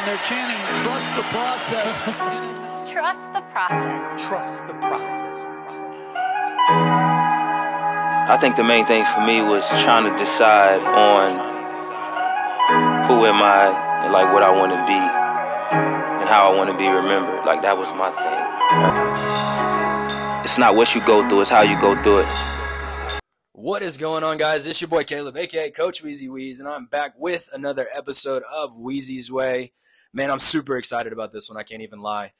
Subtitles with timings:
[0.00, 2.00] And they're chanting, trust the process.
[2.90, 4.26] Trust the process.
[4.26, 5.44] Trust the process.
[8.30, 11.32] I think the main thing for me was trying to decide on
[13.08, 16.76] who am I and like what I want to be and how I want to
[16.78, 17.44] be remembered.
[17.44, 18.40] Like that was my thing.
[20.44, 23.20] It's not what you go through, it's how you go through it.
[23.52, 24.66] What is going on, guys?
[24.66, 28.74] It's your boy Caleb, aka Coach Wheezy Wheeze, and I'm back with another episode of
[28.78, 29.72] Wheezy's Way.
[30.12, 31.58] Man, I'm super excited about this one.
[31.58, 32.32] I can't even lie.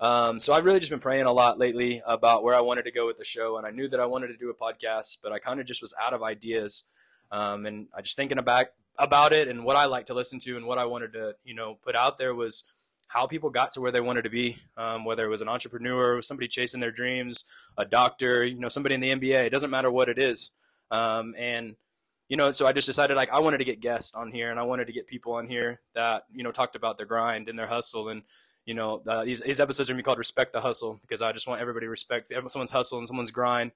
[0.00, 2.92] Um, so I've really just been praying a lot lately about where I wanted to
[2.92, 5.32] go with the show, and I knew that I wanted to do a podcast, but
[5.32, 6.84] I kind of just was out of ideas.
[7.30, 8.66] Um, and I just thinking about
[8.98, 11.54] about it and what I like to listen to and what I wanted to, you
[11.54, 12.64] know, put out there was
[13.08, 16.20] how people got to where they wanted to be, um, whether it was an entrepreneur,
[16.20, 17.44] somebody chasing their dreams,
[17.76, 19.44] a doctor, you know, somebody in the NBA.
[19.44, 20.50] It doesn't matter what it is.
[20.90, 21.76] Um, and
[22.28, 24.60] you know, so I just decided like I wanted to get guests on here, and
[24.60, 27.58] I wanted to get people on here that you know talked about their grind and
[27.58, 28.22] their hustle, and
[28.68, 31.32] you know, uh, these these episodes are gonna be called "Respect the Hustle" because I
[31.32, 33.72] just want everybody to respect someone's hustle and someone's grind.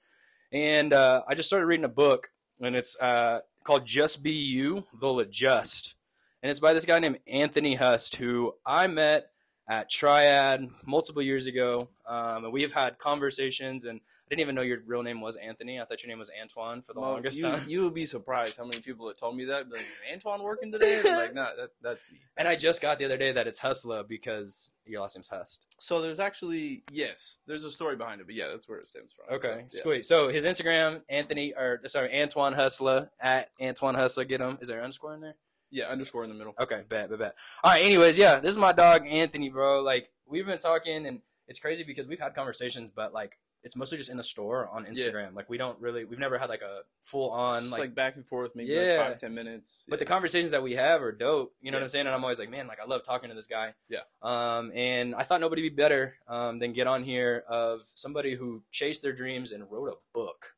[0.53, 2.30] And uh, I just started reading a book,
[2.61, 5.95] and it's uh, called "Just Be You, They'll Adjust,"
[6.42, 9.31] and it's by this guy named Anthony Hust, who I met
[9.68, 11.88] at Triad multiple years ago.
[12.06, 15.80] Um, and we've had conversations, and I didn't even know your real name was Anthony.
[15.80, 17.64] I thought your name was Antoine for the Well, longest you, time.
[17.68, 19.70] you would be surprised how many people have told me that.
[19.70, 21.00] Like, is Antoine working today?
[21.05, 22.18] Like, nah, that, that's me.
[22.36, 25.64] and I just got the other day that it's Hustla because your last name's Hust.
[25.78, 29.14] So there's actually yes, there's a story behind it, but yeah, that's where it stems
[29.14, 29.36] from.
[29.36, 29.83] Okay, so, yeah.
[29.84, 30.05] sweet.
[30.05, 34.27] So his Instagram, Anthony, or sorry, Antoine Hustla at Antoine Hustla.
[34.28, 34.58] Get him.
[34.60, 35.36] Is there an underscore in there?
[35.73, 36.55] Yeah, underscore in the middle.
[36.61, 37.34] Okay, bet, bet, bet.
[37.65, 37.83] All right.
[37.83, 39.81] Anyways, yeah, this is my dog Anthony, bro.
[39.83, 43.97] Like we've been talking, and it's crazy because we've had conversations, but like it's mostly
[43.97, 45.34] just in the store on Instagram.
[45.34, 47.81] Like we don't really, we've never had like a full on like.
[47.81, 48.97] like, back and forth, maybe Yeah.
[48.98, 49.84] like five ten minutes.
[49.89, 51.55] but the conversations that we have are dope.
[51.61, 52.07] You know what I'm saying?
[52.07, 53.75] And I'm always like, man, like I love talking to this guy.
[53.89, 54.01] Yeah.
[54.20, 58.63] Um, and I thought nobody be better um, than get on here of somebody who
[58.73, 60.55] chased their dreams and wrote a book.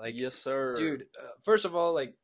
[0.00, 2.14] Like, yes, sir, dude uh, first of all like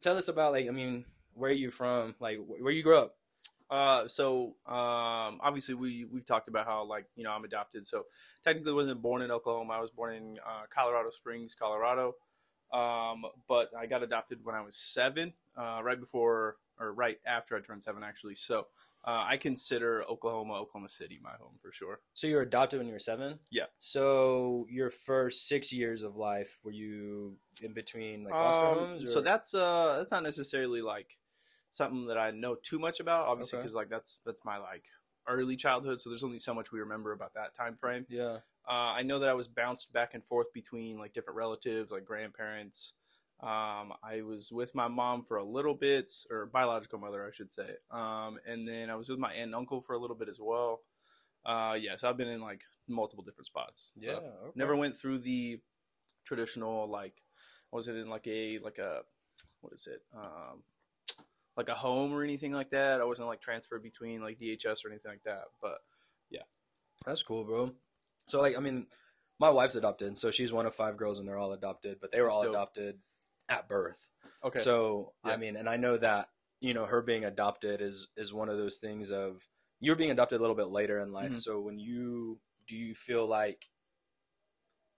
[0.00, 1.04] tell us about like i mean
[1.34, 3.16] where are you from like where you grew up
[3.70, 7.86] Uh, so um, obviously we we've talked about how like you know I'm adopted.
[7.86, 8.06] So
[8.42, 9.74] technically, wasn't born in Oklahoma.
[9.74, 12.14] I was born in uh, Colorado Springs, Colorado.
[12.72, 17.56] Um, but I got adopted when I was seven, uh, right before or right after
[17.56, 18.34] I turned seven, actually.
[18.36, 18.66] So
[19.04, 22.00] uh, I consider Oklahoma, Oklahoma City, my home for sure.
[22.14, 23.66] so you were adopted when you were seven Yeah.
[23.78, 29.08] so your first six years of life were you in between like Um, homes or?
[29.14, 31.16] so that's uh that's not necessarily like
[31.72, 33.62] something that I know too much about, obviously, Okay.
[33.62, 34.84] because like that's that's my like
[35.26, 36.00] early childhood.
[36.00, 38.06] So there's only so much we remember about that time frame.
[38.08, 38.38] yeah
[38.68, 42.04] Uh, I know that I was bounced back and forth between like different relatives, like
[42.04, 42.94] grandparents.
[43.40, 47.50] Um, I was with my mom for a little bit, or biological mother, I should
[47.50, 47.76] say.
[47.90, 50.38] Um, and then I was with my aunt and uncle for a little bit as
[50.38, 50.82] well.
[51.44, 53.92] Uh, yeah, so I've been in like multiple different spots.
[53.98, 54.52] So yeah okay.
[54.54, 55.60] never went through the
[56.24, 57.22] traditional like,
[57.72, 59.02] was it in like a like a
[59.62, 60.02] what is it?
[60.14, 60.62] Um,
[61.56, 63.00] like a home or anything like that.
[63.00, 65.44] I wasn't like transferred between like DHS or anything like that.
[65.60, 65.78] But
[66.30, 66.42] yeah,
[67.06, 67.72] that's cool bro
[68.26, 68.86] so like i mean
[69.40, 72.20] my wife's adopted so she's one of five girls and they're all adopted but they
[72.20, 72.52] were That's all dope.
[72.52, 72.98] adopted
[73.48, 74.08] at birth
[74.44, 76.28] okay, So I mean, and I know that
[76.60, 79.48] you know her being adopted is is one of those things of
[79.80, 81.32] you're being adopted a little bit later in life.
[81.32, 81.38] Mhm.
[81.38, 83.66] So when you do you feel like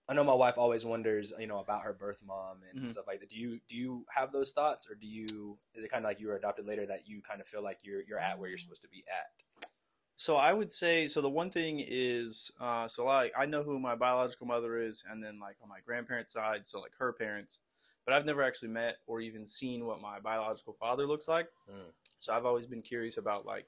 [0.07, 2.89] I know my wife always wonders, you know, about her birth mom and Mhm.
[2.89, 3.29] stuff like that.
[3.29, 6.19] Do you do you have those thoughts, or do you is it kind of like
[6.19, 8.57] you were adopted later that you kind of feel like you're you're at where you're
[8.57, 9.69] supposed to be at?
[10.15, 11.21] So I would say so.
[11.21, 15.23] The one thing is, uh, so like I know who my biological mother is, and
[15.23, 17.59] then like on my grandparents' side, so like her parents,
[18.05, 21.49] but I've never actually met or even seen what my biological father looks like.
[21.69, 21.93] Mm.
[22.19, 23.67] So I've always been curious about like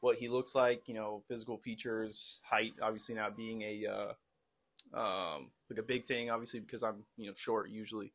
[0.00, 4.12] what he looks like, you know, physical features, height, obviously not being a uh,
[4.94, 8.12] um, like a big thing, obviously because I'm you know short usually.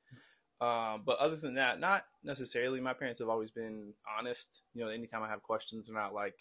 [0.62, 2.82] Um, but other than that, not necessarily.
[2.82, 4.62] My parents have always been honest.
[4.74, 6.36] You know, anytime I have questions, they're not like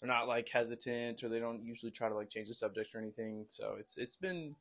[0.00, 2.98] they're not like hesitant or they don't usually try to like change the subject or
[2.98, 3.46] anything.
[3.48, 4.56] So it's it's been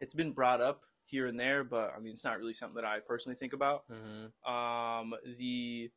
[0.00, 2.90] it's been brought up here and there, but I mean it's not really something that
[2.90, 3.84] I personally think about.
[3.90, 4.52] Mm-hmm.
[4.52, 5.90] Um, the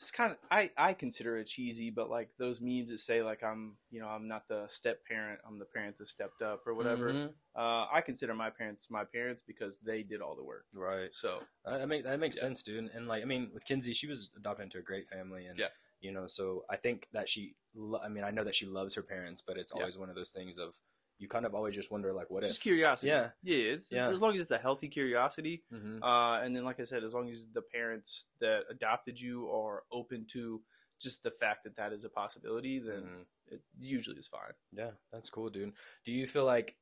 [0.00, 3.42] it's kind of I I consider it cheesy, but like those memes that say like
[3.42, 6.74] I'm you know I'm not the step parent, I'm the parent that stepped up or
[6.74, 7.12] whatever.
[7.12, 7.26] Mm-hmm.
[7.56, 10.66] Uh, I consider my parents my parents because they did all the work.
[10.74, 11.10] Right.
[11.12, 12.42] So That that make that makes Yeah.
[12.42, 12.78] sense, dude.
[12.78, 15.58] And, and like I mean, with Kinsey, she was adopted into a great family, and
[15.58, 15.68] Yeah.
[16.00, 17.54] you know, so I think that she.
[17.74, 19.80] lo- I mean, I know that she loves her parents, but it's Yeah.
[19.82, 20.76] always one of those things of
[21.18, 22.62] you kind of always just wonder like, what just if?
[22.62, 23.08] curiosity.
[23.10, 23.30] Yeah.
[23.42, 23.72] yeah.
[23.72, 24.08] It's Yeah.
[24.08, 25.64] as long as it's a healthy curiosity.
[25.70, 29.50] hmm Uh, and then, like I said, as long as the parents that adopted you
[29.50, 30.62] are open to
[31.00, 33.26] just the fact that that is a possibility, then Mhm.
[33.48, 34.54] it usually is fine.
[34.72, 35.74] Yeah, that's cool, dude.
[36.04, 36.76] Do you feel like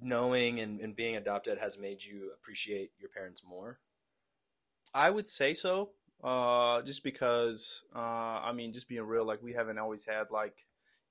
[0.00, 3.80] knowing and, and being adopted has made you appreciate your parents more?
[4.94, 5.92] I would say so.
[6.22, 10.66] Uh, just because, uh, I mean, just being real, like we haven't always had like,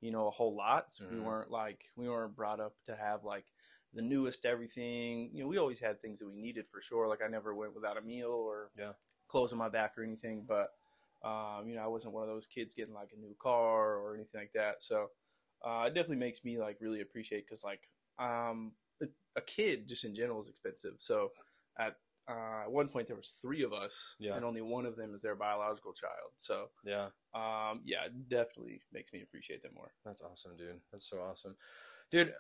[0.08, 0.92] you know, a whole lot.
[0.92, 1.24] So we Mhm.
[1.26, 3.46] weren't like we weren't brought up to have like
[3.94, 5.32] the newest everything.
[5.34, 7.08] You know, we always had things that we needed for sure.
[7.10, 8.94] Like I never went without a meal or Yeah.
[9.28, 10.46] clothes on my back or anything.
[10.48, 10.70] But
[11.24, 14.16] um, you know, I wasn't one of those kids getting like a new car or
[14.16, 14.84] anything like that.
[14.84, 15.10] So
[15.66, 17.90] uh, it definitely makes me like really appreciate because like
[18.20, 18.74] um,
[19.36, 20.96] a kid just in general is expensive.
[21.00, 21.32] So
[21.80, 21.96] at
[22.28, 24.36] uh, at one point there was three of us, Yeah.
[24.36, 26.32] and only one of them is their biological child.
[26.38, 29.94] So Yeah, um, yeah, it definitely makes me appreciate them more.
[30.04, 30.82] that's awesome, dude.
[30.92, 31.56] That's so awesome,
[32.12, 32.34] dude.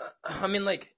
[0.00, 0.94] Uh, I mean, like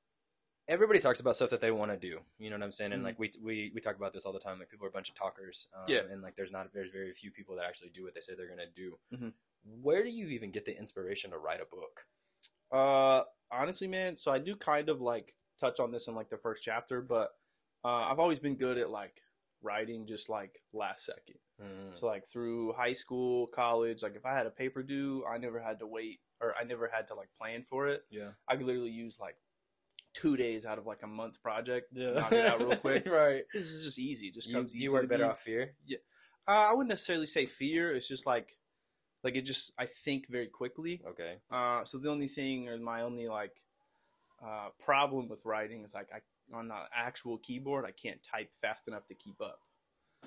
[0.68, 2.20] everybody talks about stuff that they want to do.
[2.38, 2.92] You know what I'm saying?
[2.92, 3.06] And Mhm.
[3.06, 4.58] like we we we talk about this all the time.
[4.58, 5.68] Like people are a bunch of talkers.
[5.74, 6.00] Um, Yeah.
[6.10, 8.48] And like there's not there's very few people that actually do what they say they're
[8.48, 8.98] gonna do.
[9.12, 9.34] Mhm.
[9.64, 12.06] Where do you even get the inspiration to write a book?
[12.70, 16.38] Uh, honestly, man, so I do kind of like touch on this in like the
[16.38, 17.39] first chapter, but
[17.84, 19.22] uh, I've always been good at like
[19.62, 21.36] writing just like last second.
[21.62, 21.98] Mm.
[21.98, 25.60] So like through high school, college, like if I had a paper due, I never
[25.60, 28.02] had to wait or I never had to like plan for it.
[28.10, 28.30] Yeah.
[28.48, 29.36] I could literally use like
[30.14, 31.88] two days out of like a month project.
[31.92, 32.12] Yeah.
[32.12, 33.06] Knock it out real quick.
[33.10, 33.44] right.
[33.52, 34.28] This is just easy.
[34.28, 34.84] It just You, comes easy.
[34.84, 35.30] you work better me.
[35.30, 35.74] off fear.
[36.48, 37.94] Uh, I wouldn't necessarily say fear.
[37.94, 38.56] It's just like,
[39.22, 41.02] like it just I think very quickly.
[41.06, 41.36] Okay.
[41.50, 43.52] Uh, so the only thing or my only like
[44.42, 46.20] uh, problem with writing is like I
[46.52, 49.60] on the actual keyboard I can't type fast enough to keep up.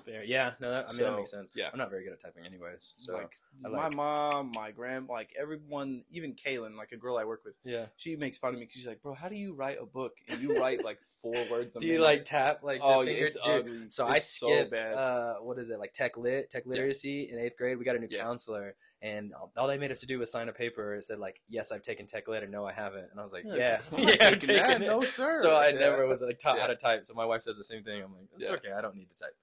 [0.04, 0.24] Fair.
[0.24, 0.52] Yeah.
[0.60, 1.52] No, that, I mean that makes sense.
[1.54, 1.70] yeah.
[1.72, 2.94] I'm not very good at typing, anyways.
[2.98, 7.24] So like I my mom, my grand, like everyone, even Kaylin, like a girl I
[7.24, 7.86] work with, yeah.
[7.96, 10.14] she makes fun of me because she's like, "Bro, how do you write a book
[10.28, 12.80] and you write like four words a Do you minute?" like tap like?
[12.80, 13.88] the Oh yeah, it's dude, ugly.
[13.88, 14.72] So I It's so skipped.
[14.72, 14.94] bad.
[14.94, 17.78] uh, what is it like tech lit, tech literacy in eighth grade?
[17.78, 18.22] We got a new Yeah.
[18.24, 18.74] counselor,
[19.04, 20.94] and all- all they made us to do was sign a paper.
[20.94, 23.32] It said like, "Yes, I've taken tech lit," or "No, I haven't." And I was
[23.32, 24.66] like, Yeah, "Yeah, yeah, I've taking that.
[24.68, 25.30] taken it." No, sir.
[25.42, 25.78] So I Yeah.
[25.78, 27.04] never was like taught how to type.
[27.04, 28.02] So my wife says the same thing.
[28.02, 28.54] I'm like, "It's Yeah.
[28.54, 28.72] okay.
[28.72, 29.36] I don't need to type."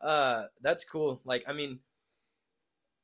[0.00, 1.20] Uh, that's cool.
[1.24, 1.80] Like, I mean.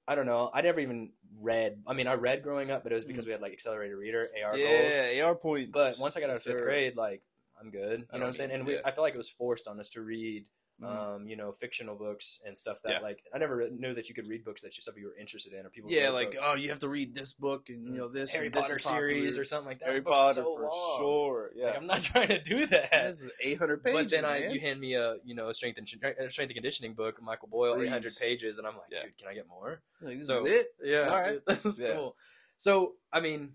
[0.06, 0.50] I don't know.
[0.52, 1.12] I never even
[1.42, 1.82] read.
[1.86, 4.28] I mean, I read growing up, but it was because we had like accelerated reader,
[4.44, 4.68] AR goals.
[4.68, 5.16] Mm.
[5.16, 5.70] yeah, AR points.
[5.72, 6.64] But once I got out of Yes, fifth sir.
[6.64, 7.22] grade, like
[7.58, 8.00] I'm good.
[8.00, 8.50] You know what I'm saying?
[8.50, 8.78] And we.
[8.84, 10.44] I feel like it was forced on us to read,
[10.82, 10.86] Mhm.
[11.14, 12.98] um, you know, fictional books and stuff that Yeah.
[12.98, 15.52] like I never knew that you could read books that you stuff you were interested
[15.52, 15.88] in or people.
[15.92, 16.44] yeah, like books.
[16.48, 19.38] oh, you have to read this book and you know this Harry this Potter series
[19.38, 19.86] or something like that.
[19.86, 20.98] Harry Potter so for long.
[20.98, 21.52] sure.
[21.54, 22.90] Yeah, Like, I'm not trying to do that.
[22.90, 24.00] this is 800 pages.
[24.02, 26.94] but then I, you hand me a you know a strength and strength and conditioning
[26.94, 27.86] book, Michael Boyle, Please.
[27.86, 29.02] 800 pages, and I'm like, Yeah.
[29.04, 29.80] dude, can I get more?
[30.00, 30.66] Like, this so- is it.
[30.82, 31.40] Yeah, All right.
[31.64, 31.94] is Yeah.
[31.94, 32.16] cool.
[32.56, 33.54] So I mean,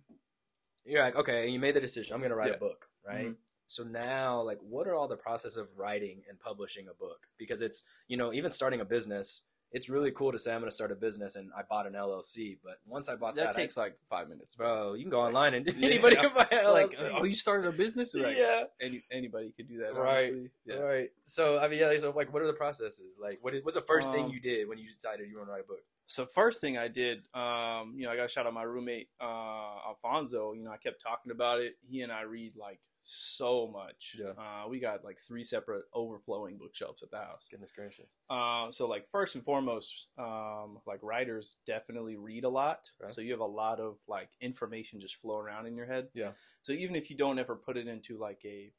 [0.85, 2.15] you're like, okay, you made the decision.
[2.15, 3.27] I'm gonna write a book, right?
[3.27, 3.35] Mhm.
[3.69, 7.27] So now, like, what are all the process of writing and publishing a book?
[7.37, 10.71] Because it's you know even starting a business, it's really cool to say I'm gonna
[10.71, 12.57] start a business and I bought an LLC.
[12.63, 15.19] But once I bought That that, takes I, like five minutes, bro, you can go
[15.21, 15.87] online and Yeah.
[15.87, 17.11] anybody can buy an Like, LLC.
[17.13, 18.15] oh, you started a business?
[18.15, 18.63] Like, yeah.
[18.81, 19.93] any anybody could do that.
[19.93, 20.33] Right.
[20.65, 20.77] Yeah.
[20.77, 21.09] Right.
[21.25, 21.95] So I mean, yeah.
[21.99, 23.19] So like, what are the processes?
[23.21, 25.49] Like, what is, what's the first thing Um, you did when you decided you want
[25.49, 25.83] to write a book?
[26.09, 29.09] So first thing I did, um, you know, I got a shout out my roommate
[29.21, 30.53] uh, Alfonso.
[30.53, 31.75] You know, I kept talking about it.
[31.87, 34.15] He and I read like so much.
[34.19, 34.31] Yeah.
[34.31, 37.47] Uh, we got like three separate overflowing bookshelves at the house.
[37.51, 38.15] Goodness gracious.
[38.27, 42.89] Uh, so like first and foremost, um, like writers definitely read a lot.
[42.99, 43.11] Right.
[43.11, 46.07] So you have a lot of like information just flow around in your head.
[46.15, 46.31] Yeah.
[46.63, 48.71] So even if you don't ever put it into like a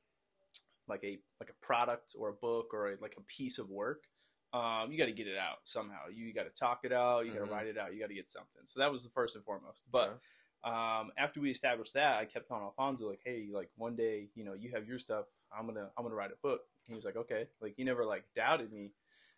[0.89, 4.09] like a like a product or a book or a, like a piece of work,
[4.53, 6.09] um, you got to get it out somehow.
[6.13, 7.27] You got to talk it out.
[7.27, 7.95] You got to write it out.
[7.95, 8.63] You got to get something.
[8.65, 9.85] So that was the first and foremost.
[9.91, 10.19] But
[10.65, 14.45] um, after we established that, I kept on Alfonso like, "Hey, like one day, you
[14.45, 15.27] know, you have your stuff.
[15.57, 18.25] I'm gonna, I'm gonna write a book." He was like, "Okay." Like he never like
[18.35, 18.93] doubted me,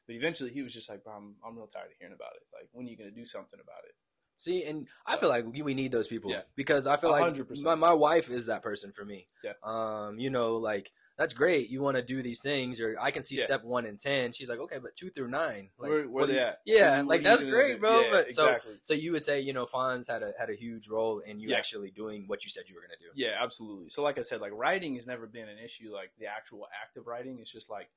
[0.07, 2.43] but eventually he was just like, "Bro, "I'm, I'm real tired of hearing about it.
[2.53, 3.95] Like, when are you gonna do something about it?"
[4.37, 6.41] See, and I feel like we need those people Yeah.
[6.57, 7.65] because I feel like hundred percent.
[7.65, 9.27] my, my wife is that person for me.
[9.45, 9.53] Yeah.
[9.63, 10.91] Um, you know, like
[11.23, 11.71] that's great.
[11.71, 13.45] You want to do these things, or I can see Yeah.
[13.45, 14.33] step one and ten.
[14.33, 16.61] She's like, okay, but two through nine, like, where where they you- at?
[16.67, 18.01] Yeah, like that's great, bro.
[18.01, 18.75] Yeah, but so exactly.
[18.83, 21.51] so you would say, you know, Fonz had a had a huge role in you
[21.51, 21.57] Yeah.
[21.59, 23.11] actually doing what you said you were gonna do.
[23.15, 23.89] Yeah, absolutely.
[23.89, 25.93] So like I said, like writing has never been an issue.
[25.95, 27.89] Like the actual act of writing, it's just like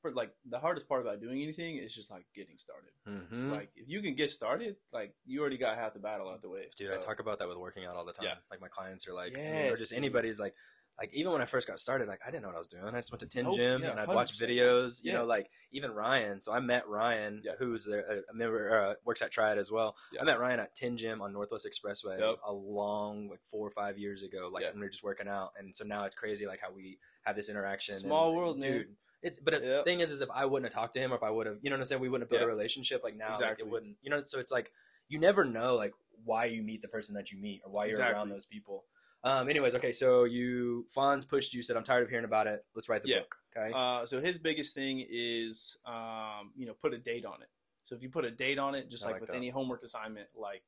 [0.00, 2.90] for like the hardest part about doing anything is just like getting started.
[3.06, 3.50] Mm-hmm.
[3.52, 6.48] Like if you can get started, like you already got half the battle out the
[6.48, 6.70] way.
[6.78, 8.38] Dude, So- I talk about that with working out all the time.
[8.50, 10.54] Like my clients are like, mean, or just anybody's like,
[11.00, 12.84] like even when I first got started, like I didn't know what I was doing.
[12.84, 14.48] I just went to Tin Nope, Gym yeah, and I'd watch 100%.
[14.50, 15.00] videos.
[15.02, 16.40] You know, like even Ryan.
[16.42, 17.52] So I met Ryan, Yeah.
[17.58, 17.98] who's a,
[18.30, 19.96] a member, uh, works at Triad as well.
[20.12, 20.20] Yeah.
[20.20, 22.36] I met Ryan at Tin Gym on Northwest Expressway Yep.
[22.46, 24.50] a long, like four or five years ago.
[24.52, 24.70] Like Yeah.
[24.70, 27.34] when we were just working out, and so now it's crazy, like how we have
[27.34, 27.94] this interaction.
[27.96, 28.72] Small and, world, man.
[28.72, 28.96] dude.
[29.22, 29.84] It's but the Yep.
[29.84, 31.56] thing is, is if I wouldn't have talked to him, or if I would have,
[31.62, 33.02] you know what I'm saying, we wouldn't have built a relationship.
[33.04, 33.66] Like now, like Exactly.
[33.66, 34.22] it wouldn't, you know.
[34.22, 34.70] So it's like
[35.08, 35.92] you never know, like
[36.24, 38.84] why you meet the person that you meet, or why you're around those people.
[39.22, 39.48] Um.
[39.48, 39.92] Anyways, okay.
[39.92, 42.64] So you Fonz pushed you, said, "I'm tired of hearing about it.
[42.74, 43.18] Let's write the Yeah.
[43.20, 43.72] book." Okay.
[43.74, 47.48] Uh, so his biggest thing is, um, you know, put a date on it.
[47.84, 49.36] So if you put a date on it, just like, like with that.
[49.36, 50.62] any homework assignment, like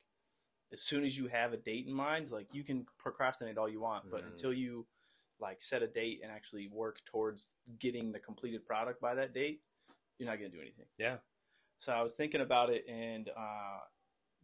[0.72, 3.80] as soon as you have a date in mind, like you can procrastinate all you
[3.80, 4.28] want, but Mhm.
[4.28, 4.86] until you
[5.38, 9.62] like set a date and actually work towards getting the completed product by that date,
[10.18, 10.86] you're not gonna do anything.
[10.98, 11.18] Yeah.
[11.78, 13.80] So I was thinking about it, and uh,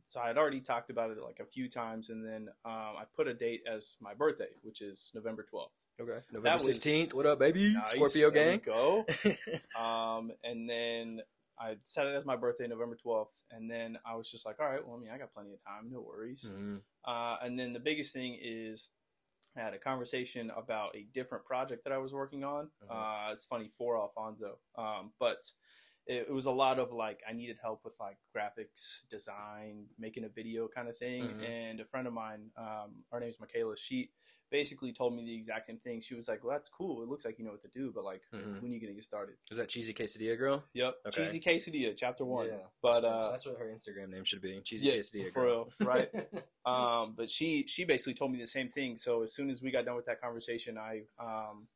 [0.09, 3.05] so I had already talked about it like a few times, and then um, I
[3.15, 5.75] put a date as my birthday, which is November twelfth.
[6.01, 6.21] okay.
[6.33, 7.13] November sixteenth.
[7.13, 7.75] What up, baby?
[7.75, 8.63] Nice, Scorpio there gang.
[8.65, 9.05] Go.
[9.79, 11.21] Um, and then
[11.61, 13.43] I set it as my birthday, November 12th.
[13.51, 15.63] And then I was just like, all right, well, I mean, I got plenty of
[15.65, 16.45] time, no worries.
[16.49, 16.83] Mhm.
[17.05, 18.91] Uh, and then the biggest thing is
[19.57, 22.71] I had a conversation about a different project that I was working on.
[22.85, 22.91] Mhm.
[22.91, 24.59] Uh, it's funny for Alfonso.
[24.77, 25.43] Um, but
[26.09, 30.25] it, it was a lot of like, I needed help with like graphics, design, making
[30.25, 31.25] a video kind of thing.
[31.25, 31.49] Mhm.
[31.49, 34.11] And a friend of mine, um, her name's Michaela, she
[34.51, 36.01] basically told me the exact same thing.
[36.01, 37.03] She was like, well, that's cool.
[37.03, 38.63] It looks like you know what to do, but like, Mhm.
[38.63, 39.37] when are you to get started?
[39.51, 40.65] Is that cheesy quesadilla girl?
[40.73, 40.95] Yep.
[41.09, 41.25] Okay.
[41.27, 42.47] Cheesy quesadilla, chapter one.
[42.47, 42.67] Yeah.
[42.81, 44.59] But uh, that's what her Instagram name should be.
[44.63, 46.11] Cheesy yeah, quesadilla for real, right?
[46.65, 48.97] um, but she she basically told me the same thing.
[48.97, 51.69] So as soon as we got done with that conversation, I um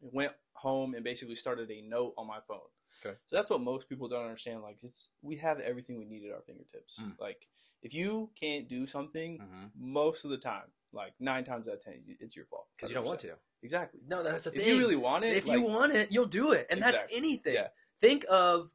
[0.00, 2.58] went home and basically started a note on my phone.
[3.04, 3.16] Okay.
[3.26, 4.62] So that's what most people don't understand.
[4.62, 6.98] Like it's we have everything we need at our fingertips.
[7.00, 7.18] Mm.
[7.20, 7.46] Like
[7.82, 9.70] if you can't do something, Mhm.
[9.76, 12.68] most of the time, like nine times out of ten, it's your fault.
[12.76, 13.36] Because you don't want to.
[13.62, 14.00] Exactly.
[14.06, 14.66] No, that's the If thing.
[14.66, 17.02] If you really want it, if like, you want it, you'll do it, and that's
[17.12, 17.54] anything.
[17.54, 17.68] Yeah.
[17.98, 18.72] Think of,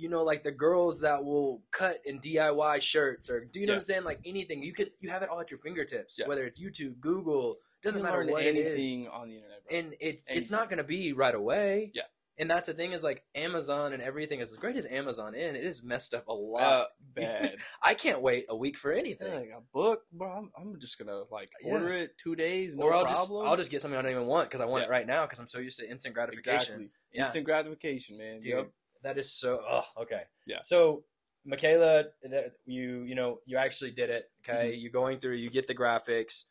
[0.00, 3.74] you know, like the girls that will cut and DIY shirts, or do you know
[3.74, 4.04] what I'm saying?
[4.04, 6.18] Like anything, you could you have it all at your fingertips.
[6.18, 6.26] Yeah.
[6.26, 9.58] Whether it's YouTube, Google, doesn't you matter learn what it is, anything on the internet.
[9.68, 9.78] Bro.
[9.78, 11.92] and it it's not going to be right away.
[11.94, 12.02] Yeah.
[12.38, 15.56] And that's the thing is like Amazon and everything is as great as Amazon in
[15.56, 16.86] it is messed up a uh, lot.
[17.14, 17.56] bad.
[17.82, 19.30] I can't wait a week for anything.
[19.30, 20.32] Yeah, like a book, bro.
[20.32, 21.72] I'm, I'm just gonna like Yeah.
[21.72, 23.14] order it two days, no or I'll problem.
[23.14, 25.26] just I'll just get something I don't even want because I want it right now
[25.26, 26.54] because I'm so used to instant gratification.
[26.54, 27.24] exactly Yeah.
[27.24, 28.40] instant gratification, man.
[28.40, 28.46] dude.
[28.52, 28.70] Yep.
[29.02, 29.60] That is so.
[29.68, 30.22] Oh, okay.
[30.46, 30.58] Yeah.
[30.62, 31.04] So,
[31.44, 34.30] Michaela, that you you know you actually did it.
[34.46, 34.56] Mm-hmm.
[34.56, 36.44] Okay, you going through, you get the graphics.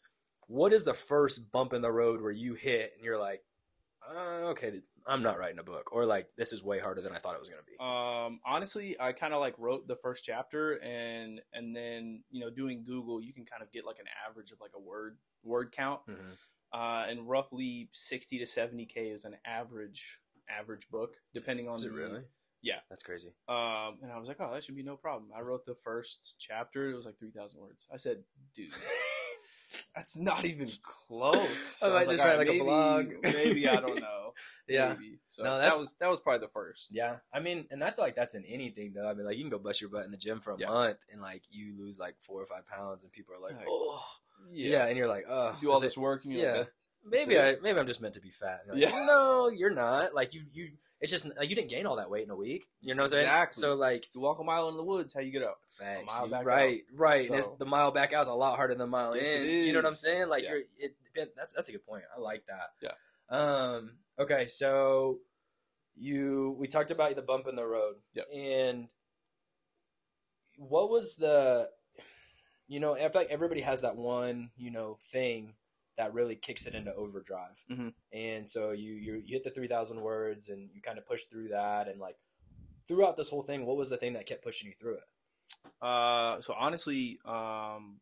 [0.47, 3.43] What is the first bump in the road where you hit and you're like,
[4.09, 7.19] uh, okay, I'm not writing a book, or like this is way harder than I
[7.19, 7.75] thought it was gonna be.
[7.79, 12.49] Um, honestly, I kind of like wrote the first chapter, and and then you know
[12.49, 15.71] doing Google, you can kind of get like an average of like a word word
[15.71, 16.37] count, Mhm.
[16.73, 21.85] uh, and roughly sixty to seventy k is an average average book, depending on Is
[21.85, 22.23] it the really?
[22.61, 22.79] Yeah.
[22.89, 23.29] That's crazy.
[23.47, 25.31] Um, and I was like, oh, that should be no problem.
[25.35, 27.87] I wrote the first chapter; it was like three thousand words.
[27.93, 28.23] I said,
[28.55, 28.73] dude.
[29.95, 31.79] That's not even close.
[31.83, 34.33] I might was just "All write, like, a maybe, blog." maybe I don't know.
[34.67, 34.93] Yeah.
[34.99, 35.19] Maybe.
[35.27, 36.87] So No, that was that was probably the first.
[36.91, 39.07] Yeah, I mean, and I feel like that's in anything though.
[39.07, 40.69] I mean, like you can go bust your butt in the gym for a Yeah.
[40.69, 43.67] month and like you lose like four or five pounds, and people are like, Like,
[43.69, 44.03] oh,
[44.51, 44.85] yeah.
[44.87, 46.57] and you're like, oh, You do all is it- this work and you're yeah.
[46.59, 46.73] like,
[47.09, 48.61] maybe I maybe I'm just meant to be fat.
[48.67, 48.91] Like, Yeah.
[49.05, 50.13] no, you're not.
[50.13, 52.67] Like you you it's just like you didn't gain all that weight in a week.
[52.81, 53.25] You know what I'm saying?
[53.25, 53.61] Exactly.
[53.61, 55.59] So like you walk a mile in the woods, how you get up?
[55.69, 57.25] facts, you- back right, right.
[57.29, 59.45] and it's, the mile back out is a lot harder than the mile Yes, in.
[59.47, 60.27] You know what I'm saying?
[60.29, 60.49] Like Yeah.
[60.51, 60.95] you're it
[61.35, 62.03] that's that's a good point.
[62.15, 62.71] I like that.
[62.81, 62.91] Yeah.
[63.37, 63.91] Um.
[64.19, 64.47] Okay.
[64.47, 65.19] So
[65.95, 67.95] you we talked about the bump in the road.
[68.13, 68.27] Yep.
[68.33, 68.87] And
[70.57, 71.69] what was the
[72.67, 75.53] you know, I feel like everybody has that one, you know, thing
[75.99, 77.63] that really kicks it into overdrive.
[77.69, 77.93] Mhm.
[78.13, 81.25] And so you, you you hit the three thousand words and you kind of push
[81.25, 82.15] through that and like
[82.87, 85.03] throughout this whole thing, what was the thing that kept pushing you through it?
[85.81, 87.99] Uh, so honestly, um,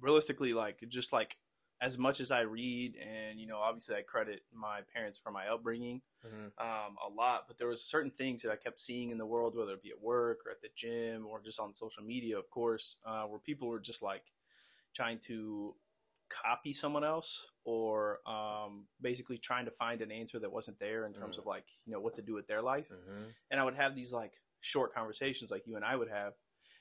[0.00, 1.36] realistically, like just like
[1.80, 5.46] as much as I read, and you know, obviously I credit my parents for my
[5.46, 6.02] upbringing
[6.58, 9.54] um, a lot, but there was certain things that I kept seeing in the world,
[9.56, 12.50] whether it be at work or at the gym or just on social media, of
[12.50, 14.32] course, uh, where people were just like
[14.94, 15.76] trying to
[16.28, 21.12] copy someone else or um, basically trying to find an answer that wasn't there in
[21.12, 21.40] terms Mm.
[21.40, 23.24] of like you know what to do with their life Mm-hmm.
[23.50, 26.32] and I would have these like short conversations like you and I would have,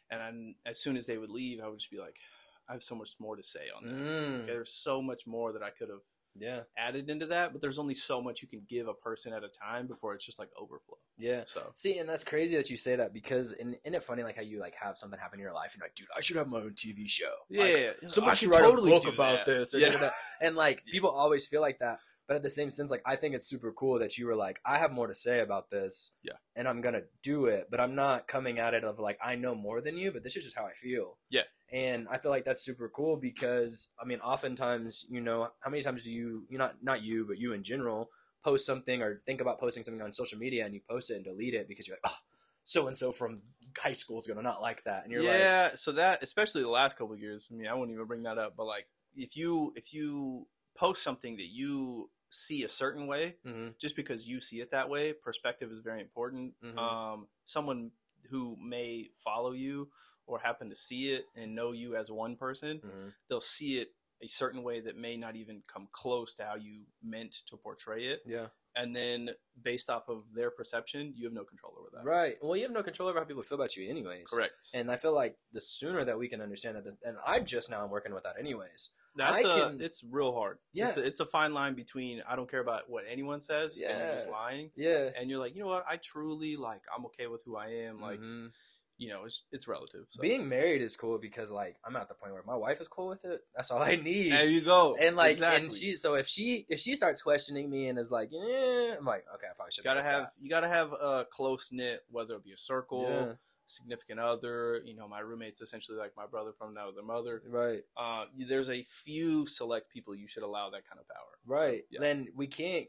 [0.10, 2.16] and then as soon as they would leave, I would just be like,
[2.68, 3.94] I have so much more to say on that.
[3.96, 4.46] Mm.
[4.48, 6.00] There's so much more that I could have
[6.38, 6.62] Yeah.
[6.78, 9.48] added into that, but there's only so much you can give a person at a
[9.48, 10.98] time before it's just like overflow.
[11.18, 11.44] Yeah.
[11.48, 14.36] So See, and that's crazy that you say that because, and isn't it funny like
[14.36, 16.36] how you like have something happen in your life and you're like, dude, I should
[16.36, 17.34] have my own TV show.
[17.50, 19.52] Like, yeah, someone I should write totally a book about that.
[19.52, 19.74] this.
[19.74, 20.10] Or Yeah.
[20.42, 23.34] And like people always feel like that, but at the same sense, like I think
[23.36, 26.12] it's super cool that you were like, I have more to say about this.
[26.22, 26.34] Yeah.
[26.56, 29.56] And I'm gonna do it, but I'm not coming at it of like I know
[29.56, 31.18] more than you, but this is just how I feel.
[31.30, 31.44] Yeah.
[31.76, 35.84] And I feel like that's super cool because I mean, oftentimes, you know, how many
[35.84, 38.10] times do you, you not not you, but you in general,
[38.46, 41.26] post something or think about posting something on social media and you post it and
[41.26, 42.18] delete it because you're like, oh,
[42.64, 43.42] so and so from
[43.78, 46.70] high school is gonna not like that, and you're like, yeah, so that especially the
[46.70, 47.50] last couple of years.
[47.52, 51.04] I mean, I wouldn't even bring that up, but like if you if you post
[51.04, 55.12] something that you see a certain way, hmm just because you see it that way,
[55.12, 56.54] perspective is very important.
[56.64, 56.80] Mhm.
[56.80, 57.92] Um, someone
[58.30, 59.90] who may follow you
[60.28, 63.90] or happen to see it and know you as one person, hmm they'll see it
[64.24, 68.06] a certain way that may not even come close to how you meant to portray
[68.06, 68.22] it.
[68.26, 72.10] yeah, And then based off of their perception, you have no control over that.
[72.10, 72.36] right.
[72.42, 74.28] Well, you have no control over how people feel about you, anyways.
[74.32, 74.68] Correct.
[74.74, 77.84] And I feel like the sooner that we can understand that, and I'm just now
[77.84, 78.92] I'm working with that, anyways.
[79.18, 80.60] That's I a, can- it's real hard.
[80.72, 80.88] Yeah.
[80.90, 84.00] It's a, it's a fine line between I don't care about what anyone says and
[84.00, 84.72] you're just lying.
[84.78, 85.10] Yeah.
[85.20, 85.86] And you're like, you know what?
[85.90, 88.00] I truly like I'm okay with who I am.
[88.02, 88.52] Like, Mhm.
[88.98, 90.06] You know, it's it's relative.
[90.10, 90.22] So.
[90.22, 93.08] being married is cool because like I'm at the point where my wife is cool
[93.08, 93.42] with it.
[93.56, 94.32] That's all I need.
[94.32, 94.96] there you go.
[95.00, 95.62] and like exactly.
[95.62, 99.06] and she so if she if she starts questioning me and is like yeah i'm
[99.06, 102.36] like okay i probably should you gotta have you gotta have a close knit, whether
[102.36, 103.34] it be a circle, yeah
[103.68, 104.82] significant other.
[104.86, 107.42] You know, my roommate's essentially like my brother from another mother.
[107.50, 111.40] right Uh, there's a few select people you should allow that kind of power.
[111.46, 112.00] So, right yeah.
[112.00, 112.88] then we can't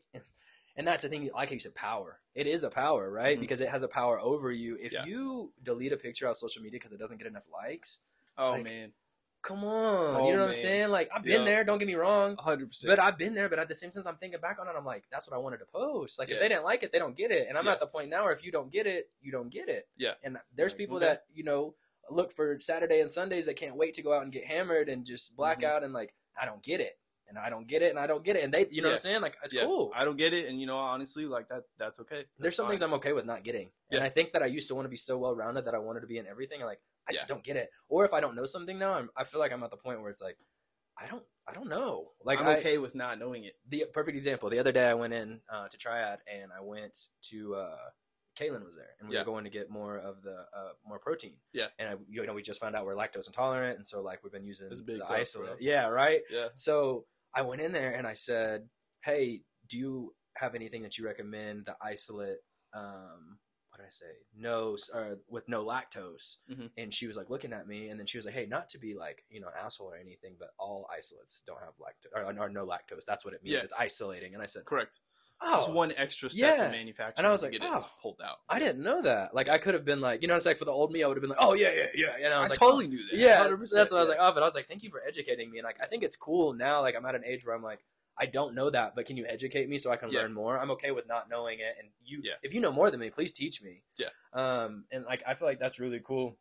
[0.76, 3.40] and that's the thing like you said power it is a power right Mhm.
[3.40, 5.04] because it has a power over you if Yeah.
[5.04, 8.00] you delete a picture off social media because it doesn't get enough likes
[8.38, 8.92] oh like, man,
[9.42, 11.44] come on Oh, you know what i'm saying like i've been Yeah.
[11.46, 12.88] there don't get me wrong hundred percent.
[12.90, 14.74] but I've been there, but at the same time, I'm thinking back on it.
[14.76, 16.18] I'm like, that's what I wanted to post.
[16.18, 17.46] Like, if they didn't like it, they don't get it.
[17.48, 17.72] And I'm Yeah.
[17.72, 19.88] at the point now where if you don't get it, you don't get it.
[19.96, 20.14] Yeah.
[20.24, 21.06] And there's Like, people okay.
[21.06, 21.74] that you know
[22.10, 25.04] look for Saturday and Sundays that can't wait to go out and get hammered and
[25.06, 25.64] just black Mhm.
[25.64, 28.24] out and like, I don't get it, and I don't get it, and I don't
[28.24, 29.20] get it, and they, you know what I'm saying?
[29.20, 29.92] Like, it's yeah, cool.
[29.94, 32.24] I don't get it, and you know, honestly, like that, that's okay.
[32.38, 32.70] there's some fine.
[32.72, 34.90] things I'm okay with not getting, and I think that I used to want to
[34.90, 36.60] be so well rounded that I wanted to be in everything.
[36.60, 37.70] And like, I just don't get it.
[37.88, 40.00] Or if I don't know something now, I'm, I feel like I'm at the point
[40.00, 40.36] where it's like,
[40.98, 42.12] I don't, I don't know.
[42.24, 43.54] Like, I'm I, okay with not knowing it.
[43.68, 44.50] the perfect example.
[44.50, 46.96] The other day I went in uh, to Triad and I went
[47.30, 47.76] to uh,
[48.36, 49.20] Kaylin was there and we Yeah.
[49.22, 51.34] were going to get more of the uh, more protein.
[51.52, 51.66] Yeah.
[51.78, 54.32] And I, you know we just found out we're lactose intolerant and so like we've
[54.32, 55.46] been using That's the isolate.
[55.48, 55.56] bro.
[55.60, 56.20] Yeah, right.
[56.30, 56.48] Yeah.
[56.54, 58.68] So I went in there and I said,
[59.04, 62.38] "Hey, do you have anything that you recommend the isolate?
[62.72, 64.12] Um, what did I say?
[64.34, 66.70] No, or with no lactose." Mhm.
[66.78, 68.78] And she was like looking at me, and then she was like, "Hey, not to
[68.78, 72.24] be like you know an asshole or anything, but all isolates don't have lactose or,
[72.42, 73.04] or no lactose.
[73.06, 73.52] That's what it means.
[73.54, 73.60] Yeah.
[73.62, 74.98] It's isolating." And I said, Correct.
[75.40, 76.64] "Oh, Just one extra step yeah.
[76.66, 77.80] in manufacturing And I was like, get it oh.
[78.02, 78.36] pulled out.
[78.48, 79.34] I didn't know that.
[79.34, 81.06] Like I could have been like, you know, it's like for the old me, I
[81.08, 82.24] would have been like, oh yeah, yeah, yeah.
[82.24, 83.16] And I I, was like, totally knew that.
[83.16, 84.18] yeah, 100%, that's what I was like.
[84.20, 85.58] Oh, but I was like, thank you for educating me.
[85.58, 86.80] And like, I think it's cool now.
[86.80, 87.80] Like, I'm at an age where I'm like,
[88.18, 90.20] I don't know that, but can you educate me so I can Yeah.
[90.22, 90.58] learn more?
[90.58, 91.76] I'm okay with not knowing it.
[91.78, 92.34] And you, Yeah.
[92.42, 93.82] if you know more than me, please teach me.
[93.98, 94.08] Yeah.
[94.32, 96.38] Um, and like, I feel like that's really cool.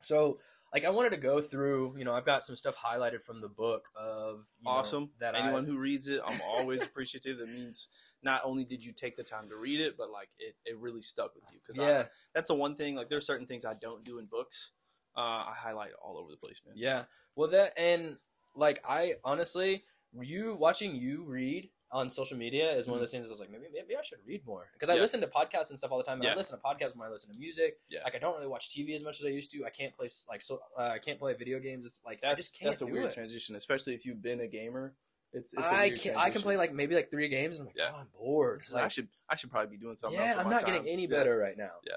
[0.00, 0.38] So,
[0.72, 1.96] like, I wanted to go through.
[1.98, 5.10] You know, I've got some stuff highlighted from the book of you know, awesome.
[5.20, 7.38] that Anyone I've- who reads it, I'm always appreciative.
[7.38, 7.88] That means
[8.22, 11.02] not only did you take the time to read it, but like it, it really
[11.02, 11.58] stuck with you.
[11.60, 12.04] Because yeah,
[12.34, 12.94] that's the one thing.
[12.96, 14.72] Like there are certain things I don't do in books.
[15.16, 16.74] Uh, I highlight all over the place, man.
[16.76, 17.04] Yeah.
[17.36, 18.16] Well, that and
[18.56, 19.84] like I honestly,
[20.18, 23.26] you watching you read on social media is one of those things.
[23.26, 24.96] I was like, maybe maybe I should read more because I Mm-hmm.
[24.96, 25.02] Yeah.
[25.02, 26.20] listen to podcasts and stuff all the time.
[26.20, 27.76] And I listen to podcasts when I listen to music.
[27.90, 28.00] Yeah.
[28.04, 29.64] Like I don't really watch TV as much as I used to.
[29.66, 30.60] I can't play like so.
[30.78, 31.86] Uh, I can't play video games.
[31.86, 32.70] It's like I That's just can't.
[32.70, 33.12] that's a weird it.
[33.14, 34.94] transition, especially if you've been a gamer.
[35.34, 37.76] It's, it's I can I can play like maybe like three games and I'm like,
[37.78, 37.90] Yeah.
[37.94, 38.62] oh, I'm bored.
[38.74, 40.18] I should I should probably be doing something.
[40.18, 40.74] yeah, I'm not time.
[40.74, 41.08] getting any Yeah.
[41.08, 41.70] better right now.
[41.86, 41.96] Yeah.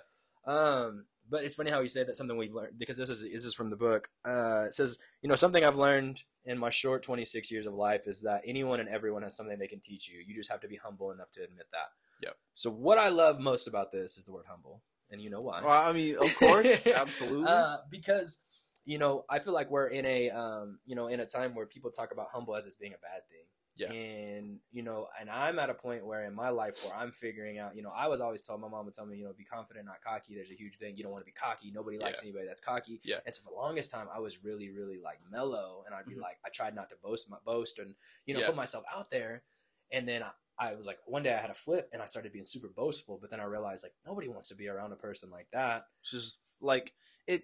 [0.53, 3.45] Um, but it's funny how you say that something we've learned because this is this
[3.45, 4.09] is from the book.
[4.23, 8.07] Uh, it says you know something I've learned in my short 26 years of life
[8.07, 10.19] is that anyone and everyone has something they can teach you.
[10.25, 12.27] You just have to be humble enough to admit that.
[12.27, 12.37] Yep.
[12.53, 15.61] So what I love most about this is the word humble, and you know why?
[15.63, 17.47] Well, I mean, of course, absolutely.
[17.47, 18.39] Uh, because
[18.85, 21.65] you know I feel like we're in a um, you know in a time where
[21.65, 23.45] people talk about humble as it's being a bad thing.
[23.77, 23.91] Yeah.
[23.91, 27.59] And you know, and I'm at a point where in my life where I'm figuring
[27.59, 29.43] out, you know, I was always told my mom would tell me, you know, be
[29.43, 30.33] confident, not cocky.
[30.33, 30.95] There's a huge thing.
[30.95, 31.71] You don't want to be cocky.
[31.71, 32.29] Nobody likes Yeah.
[32.29, 33.01] anybody that's cocky.
[33.03, 33.17] Yeah.
[33.25, 36.15] And so for the longest time, I was really, really like mellow, and I'd be
[36.15, 36.21] Mhm.
[36.21, 38.47] like, I tried not to boast my boast and you know Yeah.
[38.47, 39.43] put myself out there.
[39.91, 42.31] And then I, I was like, one day I had a flip, and I started
[42.31, 43.17] being super boastful.
[43.17, 45.87] But then I realized like nobody wants to be around a person like that.
[46.01, 46.93] It's just like
[47.27, 47.43] it,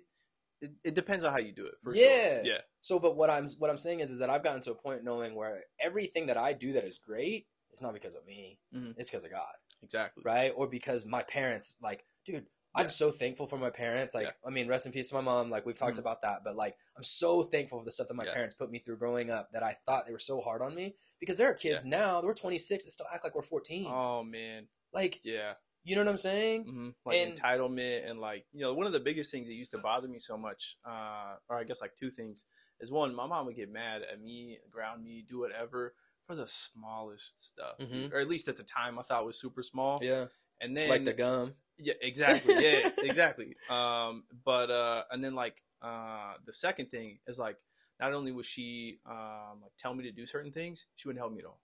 [0.61, 0.71] it.
[0.83, 1.75] It depends on how you do it.
[1.83, 2.05] For Yeah.
[2.35, 2.41] sure.
[2.53, 2.61] Yeah.
[2.79, 5.03] So, but what I'm what I'm saying is, is that I've gotten to a point
[5.03, 8.59] knowing where everything that I do that is great, it's not because of me.
[8.73, 8.95] Mhm.
[8.97, 10.23] It's because of God, Exactly.
[10.25, 10.51] right?
[10.55, 12.35] Or because my parents, like, dude,
[12.75, 12.83] Yeah.
[12.83, 14.13] I'm so thankful for my parents.
[14.13, 14.31] Like, Yeah.
[14.45, 15.49] I mean, rest in peace to my mom.
[15.49, 16.01] Like, we've talked Mhm.
[16.01, 18.33] about that, but like, I'm so thankful for the stuff that my Yeah.
[18.33, 19.51] parents put me through growing up.
[19.51, 22.21] That I thought they were so hard on me because there are kids now.
[22.21, 23.87] We're 26 that still act like we're 14.
[23.87, 24.69] Oh man.
[24.93, 25.55] like, Yeah.
[25.83, 26.63] You know what I'm saying?
[26.65, 29.71] hmm Like And- entitlement and like you know one of the biggest things that used
[29.71, 32.43] to bother me so much, uh, or I guess like two things,
[32.79, 35.93] is one my mom would get mad at me, ground me, do whatever
[36.27, 38.11] for the smallest stuff, Mhm.
[38.13, 39.99] or at least at the time I thought was super small.
[40.03, 40.27] Yeah,
[40.59, 41.55] And then like the gum.
[41.77, 42.55] yeah, exactly.
[42.63, 43.55] Yeah, exactly.
[43.69, 47.57] Um, but uh, and then like uh, the second thing is like
[47.99, 51.33] not only would she um like tell me to do certain things, she wouldn't help
[51.33, 51.59] me at all.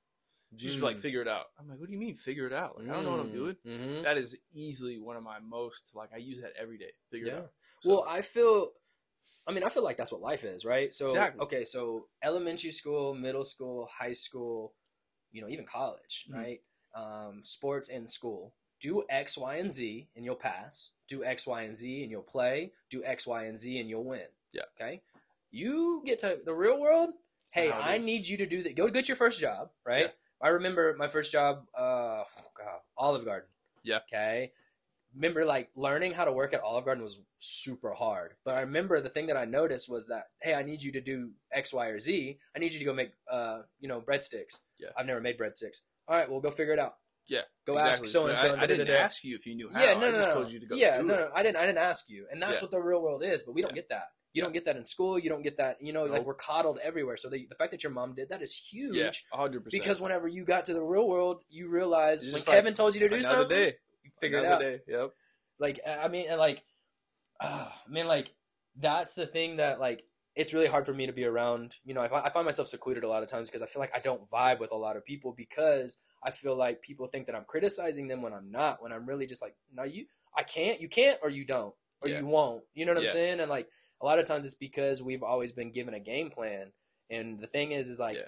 [0.56, 1.02] Just be like Mm.
[1.02, 1.48] figure it out.
[1.60, 2.78] I'm like, what do you mean figure it out?
[2.78, 3.58] Like I don't know what I'm doing.
[3.64, 6.92] hmm That is easily one of my most like I use that every day.
[7.12, 7.52] Figure it out.
[7.82, 8.72] So, Well, I feel.
[9.46, 10.92] I mean, I feel like that's what life is, right?
[10.94, 11.42] So, Exactly.
[11.44, 14.74] okay, so elementary school, middle school, high school,
[15.32, 16.34] you know, even college, Mhm.
[16.36, 16.62] right?
[16.94, 18.54] Um, sports and school.
[18.82, 20.92] Do X, Y, and Z, and you'll pass.
[21.08, 22.74] Do X, Y, and Z, and you'll play.
[22.90, 24.28] Do X, Y, and Z, and you'll win.
[24.52, 24.64] Yeah.
[24.76, 25.02] Okay.
[25.50, 27.12] You get to the real world.
[27.54, 28.76] hey, not how it I need you to do that.
[28.76, 30.06] Go get your first job, right?
[30.08, 30.12] Yeah.
[30.42, 33.50] I remember my first job, uh, oh God, Olive Garden.
[33.84, 34.00] Yeah.
[34.12, 34.52] Okay.
[35.16, 38.34] Remember, like learning how to work at Olive Garden was super hard.
[38.46, 41.02] But I remember the thing that I noticed was that, hey, I need you to
[41.02, 42.38] do X, Y, or Z.
[42.56, 44.62] I need you to go make, uh, you know, breadsticks.
[44.78, 44.90] Yeah.
[44.96, 45.82] I've never made breadsticks.
[46.08, 46.96] All right, well, go figure it out.
[47.28, 48.56] Yeah, Go ask so and so.
[48.56, 49.82] I, I didn't ask you if you knew how.
[49.82, 50.34] Yeah, no, I no, just no.
[50.36, 50.76] told you to go.
[50.78, 51.58] yeah, no, no, I didn't.
[51.58, 52.62] I didn't ask you, and that's Yeah.
[52.62, 53.44] what the real world is.
[53.44, 53.76] But we don't Yeah.
[53.82, 54.12] get that.
[54.38, 55.18] You don't get that in school.
[55.18, 55.78] You don't get that.
[55.82, 57.18] You know, like we're coddled everywhere.
[57.18, 58.96] So the, the fact that your mom did that is huge.
[58.96, 59.82] Yeah, hundred percent.
[59.82, 63.02] Because whenever you got to the real world, you realize when like, Kevin told you
[63.02, 63.74] to do something, day,
[64.04, 64.62] you figure it out.
[64.62, 64.80] Day.
[64.88, 65.12] Yep.
[65.60, 66.64] Like I mean, and like,
[67.40, 68.32] uh, I mean, like
[68.76, 70.04] that's the thing that like
[70.36, 71.76] it's really hard for me to be around.
[71.84, 73.96] You know, I, I find myself secluded a lot of times because I feel like
[73.96, 77.36] I don't vibe with a lot of people because I feel like people think that
[77.36, 78.84] I'm criticizing them when I'm not.
[78.84, 80.06] When I'm really just like, no, you,
[80.38, 82.20] I can't, you can't, or you don't, or Yeah.
[82.20, 82.62] you won't.
[82.76, 83.40] You know what I'm saying?
[83.40, 83.68] And like
[84.02, 86.72] a lot of times it's because we've always been given a game plan.
[87.10, 88.28] And the thing is, is like Yeah.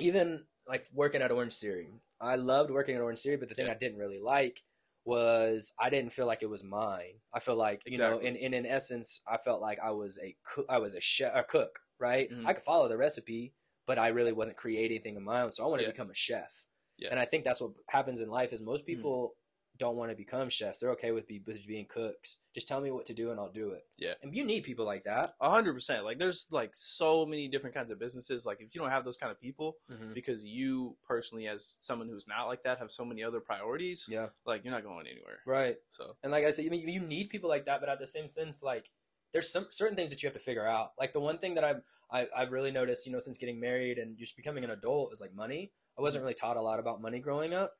[0.00, 1.88] even like working at Orange Theory,
[2.20, 3.72] I loved working at Orange Theory, but the thing Yeah.
[3.72, 4.62] I didn't really like
[5.04, 7.20] was I didn't feel like it was mine.
[7.32, 8.28] I feel like you know, Exactly.
[8.28, 10.66] in, in in essence, I felt like I was a cook.
[10.68, 12.30] I was a chef, a cook, right?
[12.30, 12.46] Mhm.
[12.46, 13.54] I could follow the recipe,
[13.86, 15.50] but I really wasn't creating anything of my own.
[15.52, 15.88] So I wanted Yeah.
[15.88, 16.66] to become a chef.
[16.98, 17.08] Yeah.
[17.10, 18.86] And I think that's what happens in life is most Mhm.
[18.86, 19.36] people
[19.78, 20.80] don't want to become chefs.
[20.80, 22.40] They're okay with, be, with being cooks.
[22.54, 23.84] Just tell me what to do and I'll do it.
[23.96, 24.14] Yeah.
[24.22, 25.34] And you need people like that.
[25.40, 26.04] A hundred percent.
[26.04, 28.44] Like there's like so many different kinds of businesses.
[28.44, 30.14] Like if you don't have those kind of people, Mhm.
[30.14, 34.06] because you personally, as someone who's not like that, have so many other priorities.
[34.08, 34.28] Yeah.
[34.44, 35.38] Like you're not going anywhere.
[35.46, 35.76] Right.
[35.90, 38.06] So And like I said, you, mean, you need people like that, but at the
[38.06, 38.90] same sense, like
[39.32, 40.92] there's some certain things that you have to figure out.
[40.98, 43.98] Like the one thing that I've I, I've really noticed, you know, since getting married
[43.98, 45.70] and just becoming an adult is like money.
[45.98, 47.74] I wasn't really taught a lot about money growing up,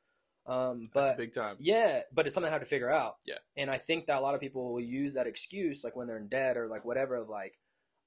[0.48, 1.56] um, but big time.
[1.60, 3.16] yeah, but it's something I have to figure out.
[3.26, 3.36] Yeah.
[3.56, 6.16] And I think that a lot of people will use that excuse, like when they're
[6.16, 7.58] in debt or like whatever, of like,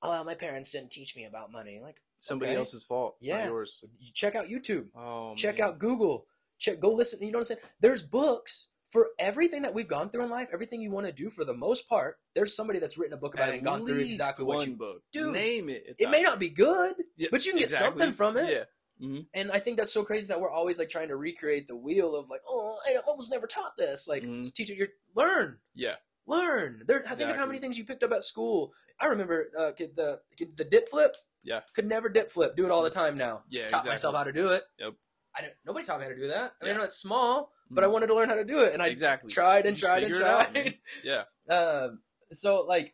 [0.01, 1.79] oh, my parents didn't teach me about money.
[1.81, 2.57] Like, Somebody okay.
[2.59, 3.15] else's fault.
[3.19, 3.39] It's Yeah.
[3.39, 3.83] not yours.
[3.99, 4.87] you check out YouTube.
[4.95, 5.67] Oh, check man.
[5.69, 6.25] out Google.
[6.59, 7.19] Check go listen.
[7.23, 7.59] You know what I'm saying?
[7.79, 10.49] There's books for everything that we've gone through in life.
[10.53, 12.17] Everything you want to do for the most part.
[12.35, 14.75] There's somebody that's written a book about At it and gone through exactly what you.
[14.75, 15.01] book.
[15.11, 15.95] Dude, name it.
[15.97, 17.99] It may not be good, Yeah, but you can get exactly.
[18.01, 18.51] something from it.
[18.51, 18.63] Yeah.
[19.01, 21.75] Hmm And I think that's so crazy that we're always like trying to recreate the
[21.75, 24.07] wheel of like, oh, I was never taught this.
[24.07, 24.53] Like, Mhm.
[24.53, 25.95] teacher, you learn, Yeah.
[26.27, 26.83] learn.
[26.85, 28.73] There, think of how many things you picked up at school.
[28.99, 31.15] I remember uh, kid- the kid- the dip flip.
[31.43, 31.61] Yeah.
[31.73, 32.55] could never dip flip.
[32.55, 33.43] Do it all the time now.
[33.49, 33.61] Yeah.
[33.63, 33.89] taught exactly.
[33.89, 34.63] myself how to do it.
[34.77, 34.93] Yep.
[35.35, 35.55] I didn't.
[35.65, 36.53] Nobody taught me how to do that.
[36.61, 36.73] I mean, Yeah.
[36.73, 37.93] I know it's small, but I Mhm.
[37.93, 40.21] wanted to learn how to do it, and I exactly tried and tried and it
[40.21, 40.77] out, tried.
[41.03, 41.23] Yeah.
[41.49, 42.93] um, so like,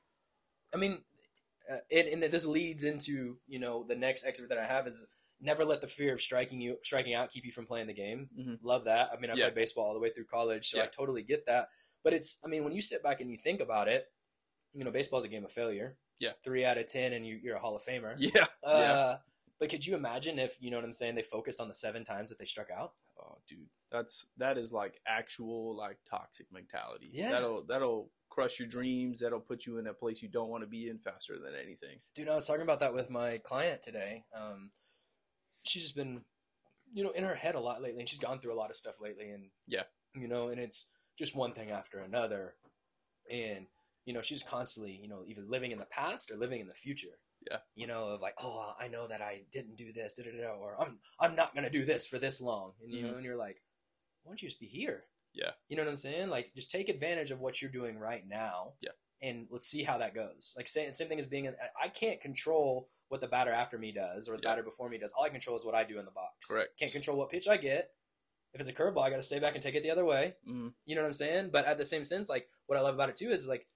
[0.74, 1.04] I mean,
[1.70, 5.06] uh, and, and this leads into you know the next expert that I have is
[5.40, 8.30] never let the fear of striking you striking out keep you from playing the game.
[8.38, 8.60] Mhm.
[8.64, 9.10] Love that.
[9.14, 9.46] I mean, I Yeah.
[9.46, 11.70] played baseball all the way through college, so I totally get that.
[12.04, 14.12] But it's, I mean, when you sit back and you think about it,
[14.74, 15.98] you know, baseball's a game of failure.
[16.20, 16.32] Yeah.
[16.44, 18.16] three out of ten, and you, you're a Hall of Famer.
[18.18, 18.48] Yeah.
[18.64, 18.68] yeah.
[18.68, 19.20] Uh,
[19.60, 21.14] But could you imagine if you know what I'm saying?
[21.16, 22.94] They focused on the seven times that they struck out.
[23.20, 27.10] Oh, dude, that's that is like actual like toxic mentality.
[27.12, 27.32] Yeah.
[27.32, 29.20] That'll that'll crush your dreams.
[29.20, 32.02] That'll put you in a place you don't want to be in faster than anything.
[32.14, 34.26] Dude, I was talking about that with my client today.
[34.32, 34.72] Um,
[35.68, 36.22] she's just been,
[36.94, 38.76] you know, in her head a lot lately, and she's gone through a lot of
[38.76, 39.84] stuff lately, and Yeah.
[40.16, 42.56] you know, and it's just one thing after another,
[43.30, 43.68] and
[44.06, 46.74] you know, she's constantly, you know, either living in the past or living in the
[46.74, 47.20] future.
[47.52, 47.58] Yeah.
[47.76, 50.54] You know, of like, oh, I know that I didn't do this, da da da,
[50.56, 53.16] or I'm I'm not gonna do this for this long, and you know, Mhm.
[53.18, 53.62] and you're like,
[54.24, 55.04] why don't you just be here?
[55.34, 55.52] Yeah.
[55.68, 56.30] You know what I'm saying?
[56.30, 58.74] Like, just take advantage of what you're doing right now.
[58.82, 58.92] Yeah.
[59.22, 60.54] And let's see how that goes.
[60.58, 61.48] Like, same same thing as being.
[61.48, 64.50] An, I can't control what the batter after me does or the Yeah.
[64.52, 65.12] batter before me does.
[65.14, 66.48] All I control is what I do in the box.
[66.48, 66.78] Correct.
[66.80, 67.94] Can't control what pitch I get.
[68.54, 70.36] If it's a curveball, I got to stay back and take it the other way.
[70.48, 70.74] Mhm.
[70.86, 71.50] You know what I'm saying?
[71.52, 73.68] But at the same sense, like what I love about it too is like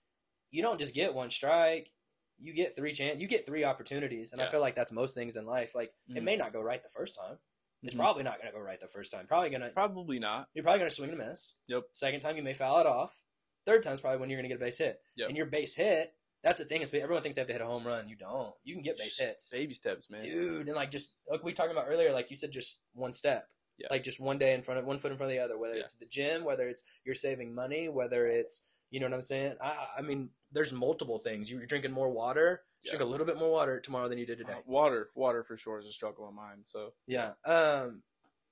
[0.49, 1.91] you don't just get one strike.
[2.39, 3.21] You get three chance.
[3.21, 5.75] You get three opportunities, and I feel like that's most things in life.
[5.75, 6.23] Like it Mhm.
[6.23, 7.37] may not go right the first time.
[7.83, 7.99] It's Mhm.
[7.99, 9.27] probably not going to go right the first time.
[9.27, 10.49] Probably gonna Probably not.
[10.53, 11.55] you're probably going to swing and miss.
[11.67, 11.83] Yep.
[11.93, 13.23] Second time you may foul it off.
[13.65, 15.01] Third time's probably when you're going to get a base hit.
[15.15, 15.27] Yep.
[15.29, 17.65] And your base hit that's the thing is everyone thinks they have to hit a
[17.65, 18.07] home run.
[18.09, 18.53] You don't.
[18.63, 20.21] You can get base Just hits, baby steps, man.
[20.21, 20.67] dude.
[20.67, 23.47] And like just like we talked about earlier, like you said, just one step.
[23.77, 23.87] Yeah.
[23.89, 25.57] Like just one day in front of one foot in front of the other.
[25.57, 25.81] Whether Yeah.
[25.81, 29.55] it's the gym, whether it's you're saving money, whether it's you know what I'm saying.
[29.61, 31.49] I I mean, there's multiple things.
[31.49, 32.63] You're drinking more water.
[32.83, 32.91] Yeah.
[32.93, 34.53] Drink a little bit more water tomorrow than you did today.
[34.53, 36.63] Uh, water, water for sure is a struggle of mine.
[36.63, 37.33] So Yeah.
[37.45, 38.01] Um,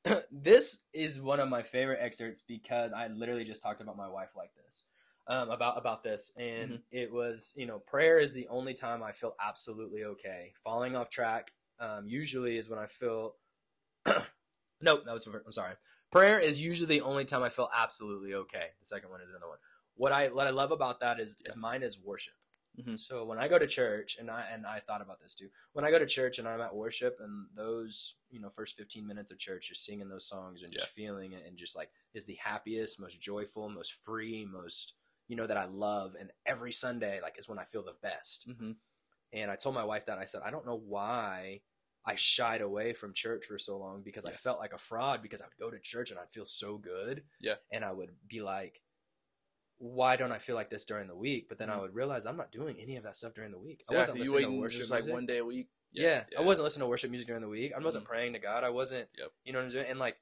[0.31, 4.29] this is one of my favorite excerpts because I literally just talked about my wife
[4.37, 4.85] like this,
[5.29, 6.83] um, about about this, and Mhm.
[6.91, 10.53] it was you know prayer is the only time I feel absolutely okay.
[10.63, 13.37] Falling off track um, usually is when I feel.
[14.81, 15.75] nope, that was I'm sorry.
[16.11, 18.69] Prayer is usually the only time I feel absolutely okay.
[18.79, 19.59] The second one is another one.
[19.95, 22.33] What I what I love about that is is mine is worship.
[22.77, 22.99] Mhm.
[22.99, 25.49] So when I go to church, and I and I thought about this too.
[25.73, 29.05] When I go to church and I'm at worship, and those you know first 15
[29.05, 32.25] minutes of church, just singing those songs and just feeling it, and just like is
[32.25, 34.95] the happiest, most joyful, most free, most
[35.29, 36.15] you know that I love.
[36.19, 38.49] And every Sunday, like is when I feel the best.
[38.49, 38.75] Mhm.
[39.31, 41.61] And I told my wife that I said I don't know why
[42.05, 45.41] I shied away from church for so long because I felt like a fraud because
[45.41, 47.23] I would go to church and I'd feel so good.
[47.39, 47.55] Yeah.
[47.71, 48.81] And I would be like,
[49.77, 51.47] why don't I feel like this during the week?
[51.47, 51.81] But then I Mhm.
[51.81, 53.83] would realize I'm not doing any of that stuff during the week.
[53.89, 54.19] I wasn't exactly.
[54.19, 55.13] You listening to worship just like music.
[55.13, 55.69] one day a week.
[55.91, 57.73] Yeah, I wasn't listening to worship music during the week.
[57.73, 58.07] I wasn't Mhm.
[58.09, 58.63] praying to God.
[58.63, 59.31] I wasn't, Yep.
[59.43, 59.89] you know what I'm saying?
[59.89, 60.19] And like,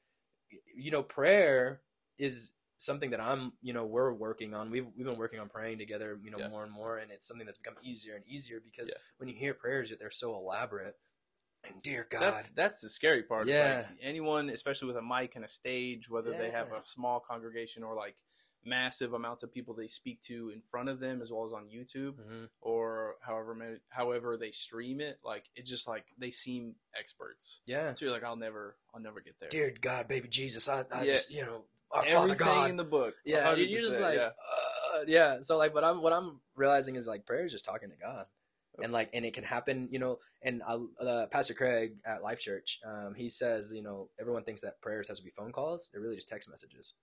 [0.49, 1.81] you know, prayer
[2.17, 4.69] is something that I'm, you know, we're working on.
[4.71, 6.49] We've we've been working on praying together, you know, Yeah.
[6.49, 9.01] more and more, and it's something that's become easier and easier because Yeah.
[9.17, 10.97] when you hear prayers, they're so elaborate.
[11.63, 13.47] And dear God, That's that's the scary part.
[13.47, 13.87] Yeah.
[13.89, 17.83] like anyone, especially with a mic and a stage, whether they have a small congregation
[17.83, 18.15] or like
[18.63, 21.69] massive amounts of people they speak to in front of them, as well as on
[21.69, 22.49] YouTube Mhm.
[22.61, 27.61] or however however they stream it, like it's just like they seem experts.
[27.65, 29.49] yeah, So you're like, I'll never, I'll never get there.
[29.49, 31.13] dear God, baby Jesus, I, I Yeah.
[31.13, 33.15] just, you know, our Father Everything God, in the book.
[33.25, 34.29] yeah, you- you're just like, yeah.
[34.93, 35.37] uh, yeah.
[35.41, 38.25] So like, what I'm what I'm realizing is like prayer is just talking to God,
[38.77, 38.83] Yep.
[38.83, 40.17] and like, and it can happen, you know.
[40.41, 44.61] And I, uh, Pastor Craig at Life Church, um, he says, you know, everyone thinks
[44.61, 45.89] that prayers has to be phone calls.
[45.91, 46.93] They're really just text messages.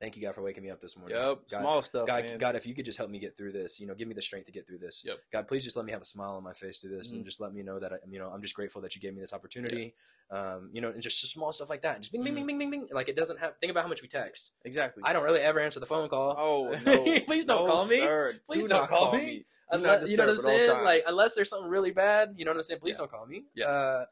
[0.00, 1.16] Thank you, God, for waking me up this morning.
[1.18, 2.38] Yep, God, small stuff, God, man.
[2.38, 4.22] God, if you could just help me get through this, you know, give me the
[4.22, 5.04] strength to get through this.
[5.04, 5.16] Yep.
[5.32, 7.24] God, please just let me have a smile on my face through this, and Mhm.
[7.24, 9.20] just let me know that I, you know I'm just grateful that you gave me
[9.20, 9.94] this opportunity.
[10.30, 11.98] Um, you know, and just small stuff like that.
[12.00, 12.36] Just bing, bing, Mhm.
[12.36, 12.88] bing, bing, bing, bing.
[12.92, 13.54] Like it doesn't have.
[13.58, 14.52] Think about how much we text.
[14.64, 15.02] Exactly.
[15.04, 16.36] I don't really ever answer the phone call.
[16.38, 17.20] Oh no!
[17.24, 17.98] Please don't No, call me.
[17.98, 18.34] sir.
[18.46, 19.26] Please Do don't not call me.
[19.70, 20.84] Do not Unless, you know what I'm disturb at all saying?
[20.84, 22.80] Like unless there's something really bad, you know what I'm saying?
[22.80, 22.98] Please Yeah.
[22.98, 23.44] don't call me.
[23.54, 23.66] Yeah.
[23.66, 24.06] Uh,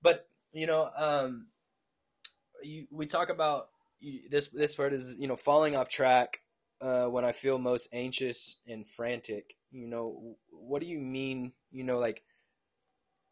[0.00, 1.48] but you know, um,
[2.62, 3.68] you, we talk about
[4.30, 4.48] this.
[4.48, 6.42] This part is you know falling off track
[6.80, 9.54] uh, when I feel most anxious and frantic.
[9.70, 11.52] You know, what do you mean?
[11.70, 12.22] You know, like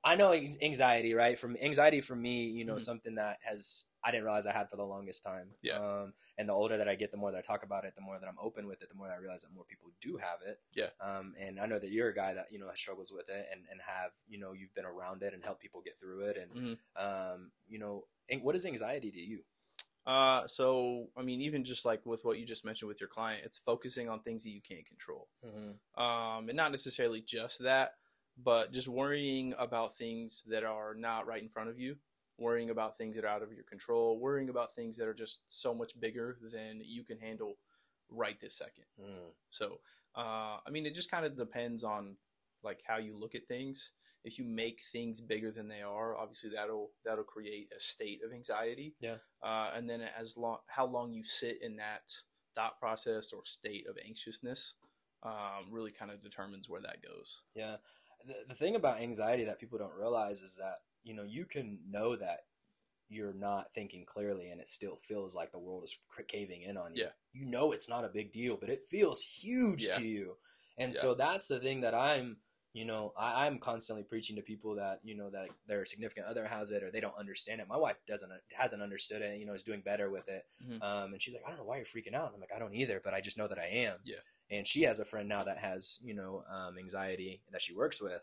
[0.05, 1.37] I know anxiety, right?
[1.39, 2.83] From anxiety for me, you know, Mhm.
[2.83, 5.57] something that has I didn't realize I had for the longest time.
[5.63, 5.79] Yeah.
[5.81, 8.03] Um, and the older that I get, the more that I talk about it, the
[8.03, 10.17] more that I'm open with it, the more that I realize that more people do
[10.19, 10.61] have it.
[10.73, 10.91] Yeah.
[11.01, 13.63] Um, and I know that you're a guy that you know struggles with it, and
[13.69, 16.53] and have you know you've been around it and helped people get through it, and
[16.53, 16.79] Mhm.
[17.35, 18.07] um, you know,
[18.43, 19.45] what is anxiety to you?
[20.07, 23.43] Uh, so I mean, even just like with what you just mentioned with your client,
[23.45, 25.29] it's focusing on things that you can't control.
[25.45, 26.03] Mm-hmm.
[26.03, 27.95] Um, and not necessarily just that,
[28.37, 31.97] but just worrying about things that are not right in front of you,
[32.39, 35.41] worrying about things that are out of your control, worrying about things that are just
[35.49, 37.57] so much bigger than you can handle
[38.09, 38.85] right this second.
[39.01, 39.33] Mm.
[39.51, 39.81] So,
[40.17, 42.17] uh, I mean, it just kind of depends on
[42.63, 43.91] like how you look at things.
[44.27, 48.33] If you make things bigger than they are, obviously that'll that'll create a state of
[48.33, 48.95] anxiety.
[49.01, 49.17] Yeah.
[49.43, 52.03] Uh, and then as long how long you sit in that
[52.55, 54.75] thought process or state of anxiousness,
[55.23, 57.43] um, really kind of determines where that goes.
[57.55, 57.77] Yeah.
[58.27, 61.79] The, the thing about anxiety that people don't realize is that, you know, you can
[61.89, 62.41] know that
[63.09, 66.97] you're not thinking clearly and it still feels like the world is caving in on
[66.97, 67.05] you.
[67.05, 67.11] Yeah.
[67.33, 69.99] You know it's not a big deal, but it feels huge Yeah.
[69.99, 70.37] to you.
[70.77, 71.01] And Yeah.
[71.01, 72.39] so that's the thing that I'm,
[72.77, 76.45] you know, I, I'm constantly preaching to people that, you know, that their significant other
[76.45, 77.67] has it or they don't understand it.
[77.67, 80.45] My wife doesn't, hasn't understood it, you know, is doing better with it.
[80.63, 80.83] Mhm.
[80.83, 82.27] Um, and she's like, I don't know why you're freaking out.
[82.27, 83.97] And I'm like, I don't either, but I just know that I am.
[84.05, 84.17] Yeah.
[84.51, 88.03] And she has a friend now that has, you know, um, anxiety that she works
[88.03, 88.21] with.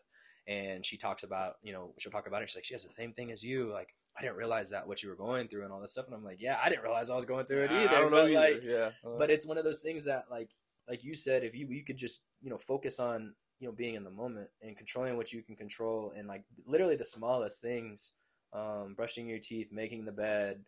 [0.47, 2.49] And she talks about, you know, she'll talk about it.
[2.51, 3.71] She's like, she has the same thing as you.
[3.71, 6.05] Like, I didn't realize that what you were going through and all this stuff.
[6.05, 7.89] And I'm like, yeah, I didn't realize I was going through it either.
[7.89, 8.39] I don't know but, either.
[8.39, 8.89] like, yeah.
[9.17, 10.49] But it's one of those things that like
[10.87, 13.95] like you said if you you could just you know focus on you know being
[13.95, 18.13] in the moment and controlling what you can control and like literally the smallest things
[18.53, 20.59] um, brushing your teeth making the bed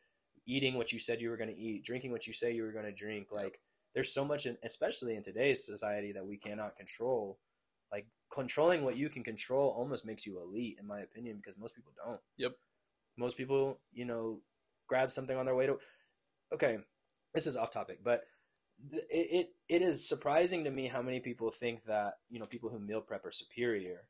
[0.47, 2.71] eating what you said you were going to eat drinking what you say you were
[2.71, 3.59] going to drink like
[3.95, 7.39] there's so much in, especially in today's society that we cannot control.
[7.91, 11.73] Like controlling what you can control almost makes you elite in my opinion because most
[11.73, 12.19] people don't.
[12.37, 12.51] Yep.
[13.17, 14.39] most people you know
[14.87, 15.79] grab something on their way to
[16.53, 16.77] okay
[17.33, 18.25] this is off topic but
[18.91, 22.69] it, it it is surprising to me how many people think that you know people
[22.69, 24.01] who meal prep are superior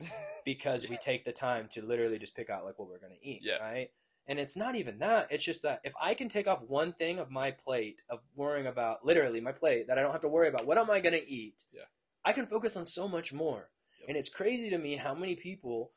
[0.44, 3.26] because we take the time to literally just pick out like what we're going to
[3.26, 3.58] eat Yeah.
[3.58, 3.88] right
[4.26, 7.18] and it's not even that it's just that if i can take off one thing
[7.18, 10.48] of my plate of worrying about literally my plate that i don't have to worry
[10.48, 11.82] about what am i going to eat Yeah.
[12.24, 14.08] i can focus on so much more Yep.
[14.08, 15.92] and it's crazy to me how many people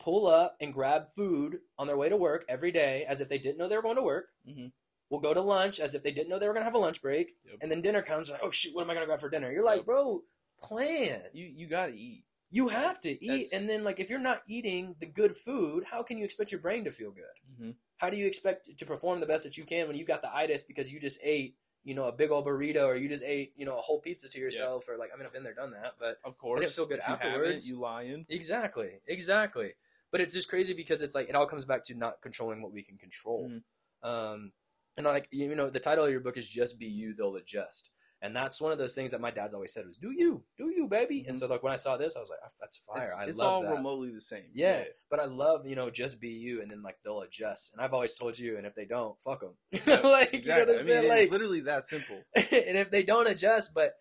[0.00, 3.38] pull up and grab food on their way to work every day as if they
[3.38, 4.72] didn't know they were going to work Mhm.
[5.10, 6.78] Will go to lunch as if they didn't know they were going to have a
[6.78, 7.58] lunch break Yep.
[7.60, 9.50] and then dinner comes like oh shoot what am i going to grab for dinner
[9.52, 9.86] you're like Yep.
[9.86, 10.22] bro
[10.60, 12.24] plan You you gotta eat.
[12.50, 15.84] you have to eat That's- and then like if you're not eating the good food
[15.90, 17.24] how can you expect your brain to feel good
[17.60, 17.70] Mm-hmm.
[17.98, 20.34] how do you expect to perform the best that you can when you've got the
[20.34, 23.52] itis because you just ate you know a big old burrito or you just ate
[23.56, 25.70] you know a whole pizza to yourself or like i mean i've been there done
[25.72, 26.60] that but Of course.
[26.60, 27.68] didn't feel good if you afterwards.
[27.68, 28.24] you lying.
[28.28, 29.74] exactly exactly
[30.10, 32.72] but it's just crazy because it's like it all comes back to not controlling what
[32.72, 33.62] we can control Mhm.
[34.08, 34.52] um
[34.96, 37.90] and like you know the title of your book is just be you they'll adjust
[38.22, 40.70] and that's one of those things that my dad's always said was do you do
[40.74, 41.38] you baby and Mhm.
[41.40, 43.40] so like when i saw this i was like "Ah, that's fire It's, i it's
[43.40, 44.50] all that remotely the same.
[44.54, 47.72] Yeah, but I love you know just be you, and then like they'll adjust.
[47.72, 49.54] And I've always told you, and if they don't, fuck them.
[49.86, 50.40] like exactly.
[50.40, 50.98] you know what I'm I mean, saying?
[51.04, 52.22] it's Like, literally that simple.
[52.36, 53.94] and if they don't adjust, but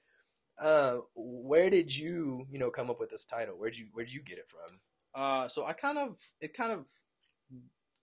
[0.62, 3.56] uh, where did you you know come up with this title?
[3.56, 4.80] Where'd you where'd you get it from?
[5.16, 6.88] Uh, so I kind of it kind of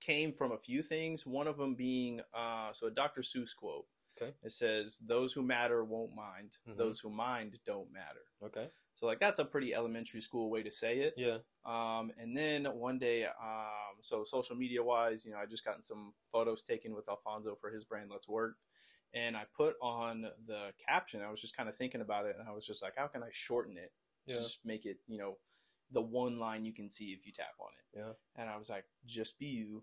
[0.00, 1.26] came from a few things.
[1.26, 3.20] One of them being uh, so a Dr.
[3.22, 3.86] Seuss quote.
[4.20, 4.34] Okay.
[4.42, 6.76] It says, "Those who matter won't mind; Mhm.
[6.76, 8.70] those who mind don't matter." Okay.
[8.94, 11.14] So like that's a pretty elementary school way to say it.
[11.16, 11.38] Yeah.
[11.64, 15.82] Um, and then one day, um, so social media wise, you know, I just gotten
[15.82, 18.56] some photos taken with Alfonso for his brand Let's Work.
[19.14, 22.46] And I put on the caption, I was just kind of thinking about it and
[22.48, 23.92] I was just like, how can I shorten it?
[24.26, 24.36] Yeah.
[24.36, 25.38] Just make it, you know,
[25.90, 27.98] the one line you can see if you tap on it.
[27.98, 28.12] Yeah.
[28.36, 29.82] And I was like, just be you,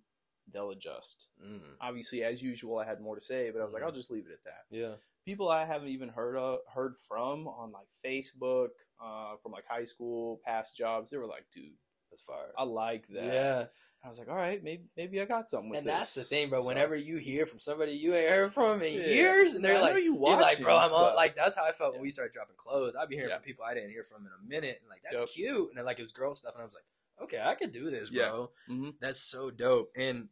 [0.51, 1.27] they'll adjust.
[1.43, 1.59] Mm.
[1.81, 3.87] Obviously, as usual, I had more to say, but I was like, Mhm.
[3.87, 4.95] I'll just leave it at that Yeah.
[5.25, 8.69] people I haven't even heard of, heard from on like Facebook,
[9.01, 11.11] uh, from like high school, past jobs.
[11.11, 11.77] They were like, "Dude,
[12.09, 12.53] That's fire.
[12.57, 13.67] I like that." Yeah.
[14.03, 16.23] I was like, "All right, maybe maybe I got something with And this." that's the
[16.23, 16.61] thing, bro.
[16.61, 19.07] So- Whenever you hear from somebody you ain't heard from in Yeah.
[19.07, 21.15] years, and they're I like, you are like, bro, I'm on.
[21.15, 21.99] Like that's how I felt Yeah.
[21.99, 22.95] when we started dropping clothes.
[22.95, 23.37] I'd be hearing Yeah.
[23.37, 25.29] from people I didn't hear from in a minute, and like that's Yep.
[25.29, 26.85] cute, and then, like it was girl stuff, and I was like,
[27.21, 28.51] okay, I could do this, bro.
[28.69, 28.95] Mhm.
[28.99, 29.91] That's so dope.
[29.95, 30.29] And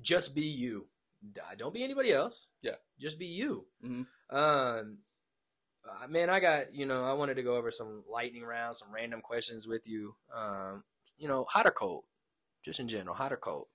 [0.00, 0.88] just be you.
[1.56, 2.48] Don't be anybody else.
[2.60, 2.76] Yeah.
[2.98, 3.66] Just be you.
[3.82, 4.06] Mhm.
[4.30, 4.98] Um,
[6.08, 9.22] man, I got you know I wanted to go over some lightning rounds, some random
[9.22, 10.16] questions with you.
[10.34, 10.84] Um,
[11.16, 12.04] you know, hot or cold,
[12.66, 13.66] just in general, hot or cold.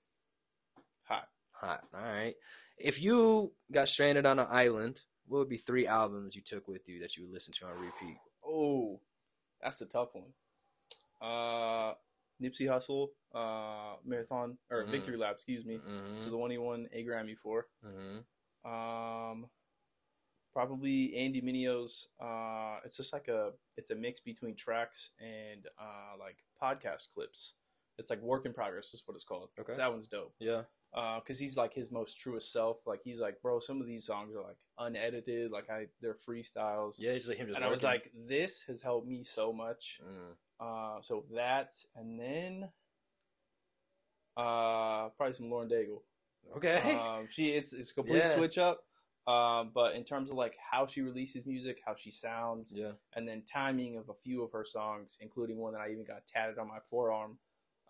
[1.06, 1.28] hot.
[1.52, 1.82] Hot.
[1.94, 2.34] All right.
[2.76, 6.88] If you got stranded on an island, what would be three albums you took with
[6.88, 8.18] you that you would listen to on repeat?
[8.44, 9.00] Oh,
[9.62, 10.32] that's a tough one.
[11.20, 11.94] Uh,
[12.42, 14.90] Nipsey Hussle, uh, Marathon or Mhm.
[14.90, 15.78] Victory Lap, excuse me.
[15.78, 16.20] Mm-hmm.
[16.22, 17.68] So the one he won a Grammy for.
[17.84, 18.70] mm-hmm.
[18.70, 19.48] Um,
[20.52, 22.08] probably Andy Mineo's.
[22.20, 27.54] Uh, it's just like a it's a mix between tracks and uh like podcast clips.
[27.98, 28.94] It's like work in progress.
[28.94, 29.50] Is what it's called.
[29.58, 29.74] Okay.
[29.76, 30.34] that one's dope.
[30.38, 30.62] Yeah.
[30.94, 32.78] Uh, cause he's like his most truest self.
[32.86, 35.50] Like he's like, bro, some of these songs are like unedited.
[35.50, 36.96] Like I, they're freestyles.
[36.98, 37.14] Yeah.
[37.14, 37.46] Just like him.
[37.46, 40.00] Just and I was like, this has helped me so much.
[40.04, 40.34] Mm.
[40.60, 42.68] Uh, so that, and then,
[44.36, 46.02] uh, probably some Lauren Daigle
[46.56, 46.78] okay.
[46.94, 48.28] um, she it's it's a complete Yeah.
[48.28, 48.84] switch up.
[49.24, 52.92] Um, but in terms of like how she releases music, how she sounds, yeah.
[53.14, 56.26] and then timing of a few of her songs, including one that I even got
[56.26, 57.38] tatted on my forearm.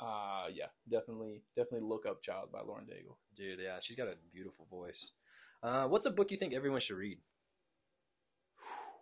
[0.03, 3.17] Uh, yeah, definitely, definitely look up "Child" by Lauren Daigle.
[3.37, 5.13] Dude, yeah, she's got a beautiful voice.
[5.63, 7.19] Uh, what's a book you think everyone should read?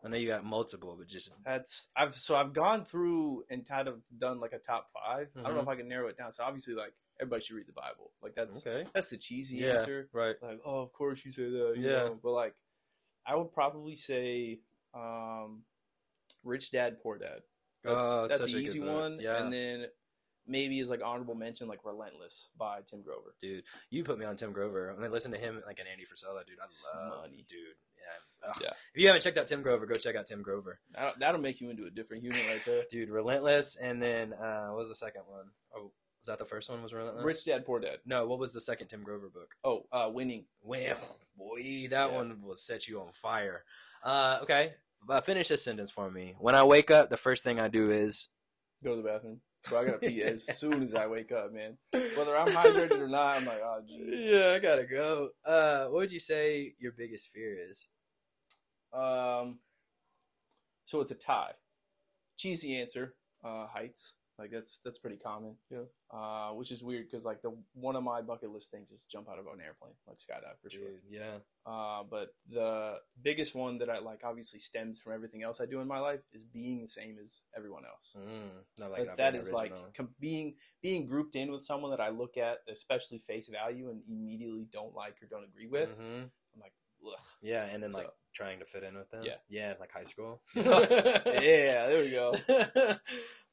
[0.04, 3.86] I know you got multiple, but just That's I've so I've gone through and kind
[3.88, 5.62] of done like a top 5 I don't know Mhm.
[5.62, 6.32] if I can narrow it down.
[6.32, 8.12] So obviously, like everybody should read the Bible.
[8.22, 8.88] Like that's okay.
[8.94, 10.08] that's the cheesy Yeah, answer.
[10.12, 10.36] right.
[10.42, 11.96] like oh of course you say that you Yeah.
[12.04, 12.54] know but like
[13.26, 14.60] i would probably say
[14.94, 15.64] um
[16.42, 17.42] rich dad poor dad
[17.84, 19.42] that's, Oh, that's such an easy one Yeah.
[19.44, 19.86] and then
[20.50, 24.36] maybe as like honorable mention like relentless by tim grover Dude, you put me on
[24.36, 24.90] Tim Grover.
[24.90, 26.58] And I mean, listen to him like an Andy Frisella, dude.
[26.60, 27.44] I love, Money.
[27.48, 27.58] dude.
[27.96, 28.52] Yeah.
[28.60, 28.70] Yeah.
[28.94, 31.60] If you haven't checked out Tim Grover, go check out Tim Grover, that'll, that'll make
[31.60, 33.08] you into a different human right there dude.
[33.10, 35.46] Relentless, and then uh, what was the second one?
[35.74, 36.82] Oh, was that the first one?
[36.82, 37.24] Was Relentless?
[37.24, 39.54] rich dad poor dad No, what was the second Tim Grover book?
[39.64, 40.96] oh uh winning Well,
[41.36, 42.14] boy, that Yeah.
[42.14, 43.64] one will set you on fire.
[44.02, 44.74] Uh, okay,
[45.08, 46.34] uh, finish this sentence for me.
[46.38, 48.28] When I wake up, the first thing I do is
[48.84, 51.76] go to the bathroom bro i gotta pee as soon as i wake up man
[52.16, 55.30] whether i'm hydrated or not i'm like oh jeez yeah, I gotta go.
[55.44, 57.86] Uh, what would you say your biggest fear is?
[58.92, 59.58] Um,
[60.86, 61.52] so it's a tie.
[62.36, 63.14] Cheesy answer.
[63.42, 64.14] Uh, heights.
[64.40, 65.56] Like that's that's pretty common.
[65.70, 65.80] Yeah.
[66.10, 69.28] Uh, which is weird because like the one of my bucket list things is jump
[69.28, 70.80] out of an airplane, like skydive for sure.
[70.88, 71.36] Dude, yeah.
[71.66, 75.80] Uh, but the biggest one that I like obviously stems from everything else I do
[75.80, 78.16] in my life is being the same as everyone else.
[78.18, 82.08] Mm, not like that being like com- being being grouped in with someone that I
[82.08, 85.98] look at, especially face value, and immediately don't like or don't agree with.
[86.00, 86.30] Mhm.
[86.54, 86.72] I'm like,
[87.06, 87.18] ugh.
[87.42, 89.22] Yeah, and then So- like trying to fit in with them.
[89.24, 89.34] Yeah.
[89.48, 90.40] yeah, like high school.
[90.54, 92.34] yeah, there we go.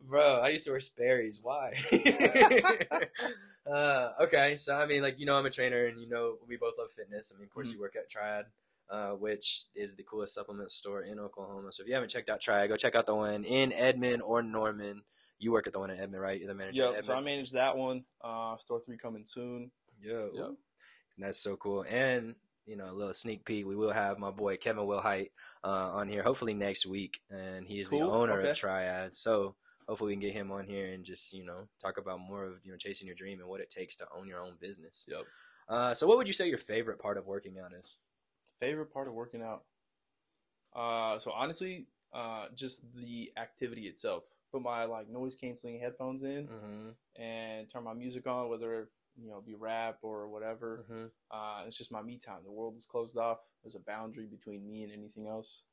[0.01, 1.39] Bro, I used to wear Sperry's.
[1.41, 1.73] Why?
[3.69, 6.57] uh, okay, so I mean, like you know, I'm a trainer, and you know, we
[6.57, 7.31] both love fitness.
[7.35, 7.73] I mean, of course, Mhm.
[7.73, 8.45] you work at Triad,
[8.89, 11.71] uh, which is the coolest supplement store in Oklahoma.
[11.71, 14.41] So if you haven't checked out Triad, go check out the one in Edmond or
[14.43, 15.03] Norman.
[15.39, 16.39] You work at the one in Edmond, right?
[16.39, 16.91] You're the manager.
[16.93, 18.05] Yeah, So I manage that one.
[18.21, 19.71] Uh, store three coming soon.
[20.01, 20.51] Yo, Yep.
[21.17, 21.83] that's so cool.
[21.87, 22.35] And
[22.67, 23.65] you know, a little sneak peek.
[23.65, 25.31] We will have my boy Kevin Wilhite
[25.63, 28.49] uh, on here, hopefully next week, and he is the owner okay.
[28.49, 29.15] of Triad.
[29.15, 29.55] So
[29.87, 32.59] hopefully we can get him on here and just you know talk about more of
[32.63, 35.05] you know chasing your dream and what it takes to own your own business.
[35.09, 35.23] Yep.
[35.69, 37.97] Uh, so what would you say your favorite part of working out is?
[38.59, 39.63] Favorite part of working out.
[40.75, 44.23] Uh, so honestly, uh, just the activity itself.
[44.51, 47.21] Put my like noise canceling headphones in Mm-hmm.
[47.21, 48.89] and turn my music on, whether
[49.21, 50.85] you know be rap or whatever.
[50.89, 51.05] Mm-hmm.
[51.31, 52.39] Uh, it's just my me time.
[52.43, 53.39] The world is closed off.
[53.63, 55.63] There's a boundary between me and anything else,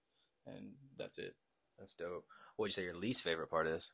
[0.46, 1.34] and that's it.
[1.78, 2.24] That's dope.
[2.56, 3.90] What would you say your least favorite part is?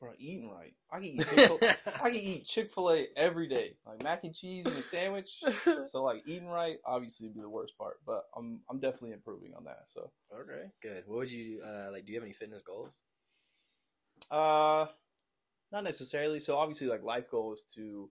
[0.00, 0.74] Bro, eating right.
[0.90, 4.34] I can eat Chick-fil- I can eat Chick Fil A every day, like mac and
[4.34, 5.42] cheese and a sandwich.
[5.84, 9.54] So like eating right, obviously would be the worst part, but I'm I'm definitely improving
[9.56, 9.84] on that.
[9.86, 11.04] So okay, good.
[11.06, 12.04] What would you uh, like?
[12.04, 13.04] Do you have any fitness goals?
[14.32, 14.86] uh,
[15.72, 16.40] not necessarily.
[16.40, 18.10] So obviously, like life goal is to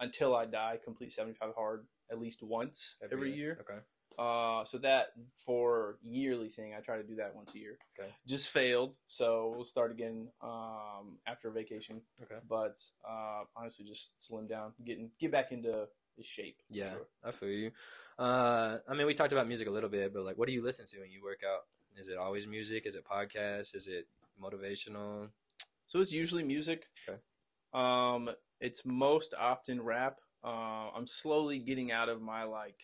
[0.00, 3.58] until I die complete 75 hard at least once every, year.
[3.60, 3.80] Okay.
[4.18, 5.08] Uh, so that
[5.44, 7.78] for yearly thing, I try to do that once a year.
[7.98, 8.10] Okay.
[8.26, 12.02] Just failed, so we'll start again um, after vacation.
[12.22, 12.40] Okay.
[12.46, 16.56] But uh, honestly, just slim down, getting get back into the shape.
[16.68, 17.06] Yeah, sure.
[17.24, 17.70] I feel you.
[18.18, 20.62] Uh, I mean, we talked about music a little bit, but like, what do you
[20.62, 21.62] listen to when you work out?
[21.98, 22.86] Is it always music?
[22.86, 23.74] Is it podcasts?
[23.74, 24.06] Is it
[24.42, 25.30] motivational?
[25.92, 26.86] So it's usually music.
[27.06, 27.20] Okay.
[27.74, 28.30] Um,
[28.62, 30.20] it's most often rap.
[30.42, 32.80] Uh, I'm slowly getting out of my like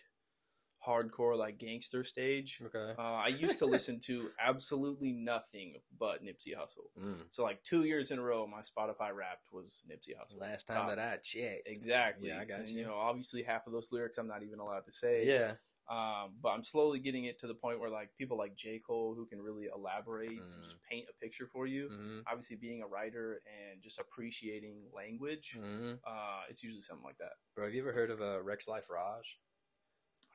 [0.87, 2.61] hardcore like gangster stage.
[2.63, 2.93] Okay.
[2.99, 6.91] Uh, I used to listen to absolutely nothing but Nipsey Hussle.
[7.03, 7.23] Mm.
[7.31, 10.39] So like two years in a row, my Spotify Wrapped was Nipsey Hussle.
[10.39, 10.89] Last time Top.
[10.91, 11.63] that I checked.
[11.67, 12.29] Exactly.
[12.29, 12.81] Yeah, I got and, you.
[12.81, 15.27] You know, obviously half of those lyrics I'm not even allowed to say.
[15.27, 15.53] Yeah.
[15.89, 19.15] Um, but I'm slowly getting it to the point where like people like J Cole
[19.17, 20.63] who can really elaborate and Mm.
[20.65, 21.89] just paint a picture for you.
[21.89, 27.19] hmm Obviously, being a writer and just appreciating language, hmm uh, it's usually something like
[27.19, 27.33] that.
[27.55, 29.39] Bro, have you ever heard of uh, Rexx Life Raj?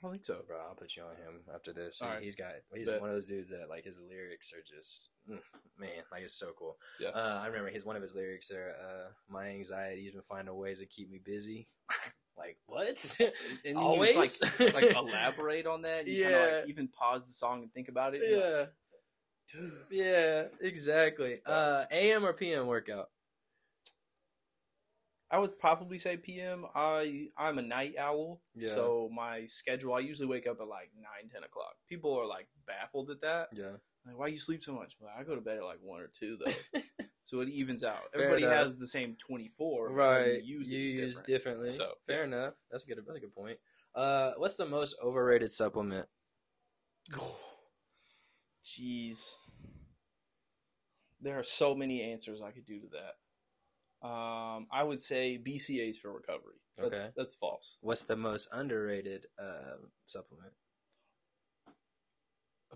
[0.01, 0.41] I don't think so.
[0.45, 1.99] Bro, I'll put you on him after this.
[1.99, 2.21] He, right.
[2.21, 2.51] He's got.
[2.73, 2.99] He's Bet.
[2.99, 5.39] one of those dudes that like his lyrics are just mm,
[5.77, 6.77] man, like it's so cool.
[6.99, 7.09] Yeah.
[7.09, 10.79] Uh, I remember his one of his lyrics are, uh, "My anxiety's been finding ways
[10.79, 11.69] to keep me busy."
[12.37, 12.87] like what?
[13.19, 13.31] And
[13.63, 16.07] then Always you like, like elaborate on that.
[16.07, 16.37] You Yeah.
[16.61, 18.21] like even pause the song and think about it.
[18.27, 18.65] You're like, yeah.
[19.61, 19.71] Dude.
[19.91, 21.39] Yeah, exactly.
[21.45, 23.09] Uh, AM or PM workout?
[25.29, 26.65] I would probably say PM.
[26.75, 28.69] I I'm a night owl, Yeah.
[28.69, 29.93] so my schedule.
[29.93, 31.73] I usually wake up at like 9, 10 o'clock.
[31.89, 33.49] People are like baffled at that.
[33.53, 33.77] Yeah.
[34.05, 34.95] Like, why you sleep so much?
[34.99, 36.81] Well, I go to bed at like one or two though,
[37.33, 38.11] so it evens out.
[38.13, 38.57] Fair Everybody enough.
[38.57, 39.89] has the same twenty four.
[39.91, 40.43] right.
[40.43, 41.27] You use you use different.
[41.27, 41.69] differently.
[41.71, 42.53] So, fair enough.
[42.69, 43.03] That's a good.
[43.05, 43.57] That's a good point.
[43.95, 46.07] Uh, what's the most overrated supplement?
[48.63, 49.17] Jeez.
[51.21, 54.07] There are so many answers I could do to that.
[54.07, 56.57] Um, I would say BCAAs for recovery.
[56.77, 57.09] That's Okay.
[57.15, 57.77] that's false.
[57.81, 60.53] What's the most underrated uh, supplement?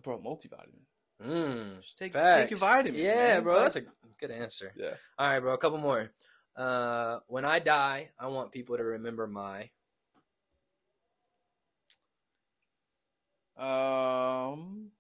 [0.01, 0.85] Bro, multivitamin.
[1.25, 2.41] Mm, Just take facts.
[2.43, 3.01] take your vitamins.
[3.01, 3.43] Yeah, man.
[3.43, 3.59] bro.
[3.61, 3.81] That's a
[4.19, 4.71] good answer.
[4.75, 4.93] yeah.
[5.17, 5.53] All right, bro.
[5.53, 6.11] A couple more.
[6.55, 9.69] Uh, when I die, I want people to remember my.
[13.57, 14.91] Um,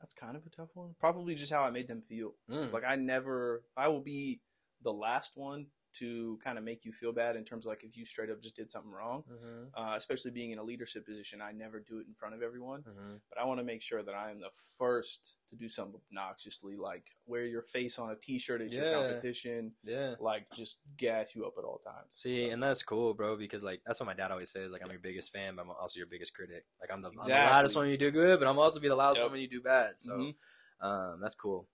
[0.00, 0.94] that's kind of a tough one.
[0.98, 2.34] Probably just how I made them feel.
[2.50, 4.40] Mm, Like I never, I will be
[4.82, 7.96] the last one to kind of make you feel bad in terms of like if
[7.96, 9.24] you straight up just did something wrong.
[9.30, 12.42] mhm, Uh, especially being in a leadership position, I never do it in front of
[12.42, 12.82] everyone.
[12.82, 13.20] mhm.
[13.28, 16.76] But I want to make sure that I am the first to do something obnoxiously,
[16.76, 20.16] like wear your face on a T-shirt at your competition, Yeah.
[20.18, 22.06] like just gas you up at all times.
[22.14, 24.72] See, So, and that's cool, bro, because like that's what my dad always says.
[24.72, 26.64] Like I'm your biggest fan, but I'm also your biggest critic.
[26.80, 27.50] Like I'm the, I'm the Exactly.
[27.50, 29.26] loudest when you do good, but I'm also be the loudest Yep.
[29.26, 29.98] one when you do bad.
[29.98, 30.34] So Mhm.
[30.80, 31.68] um, that's cool.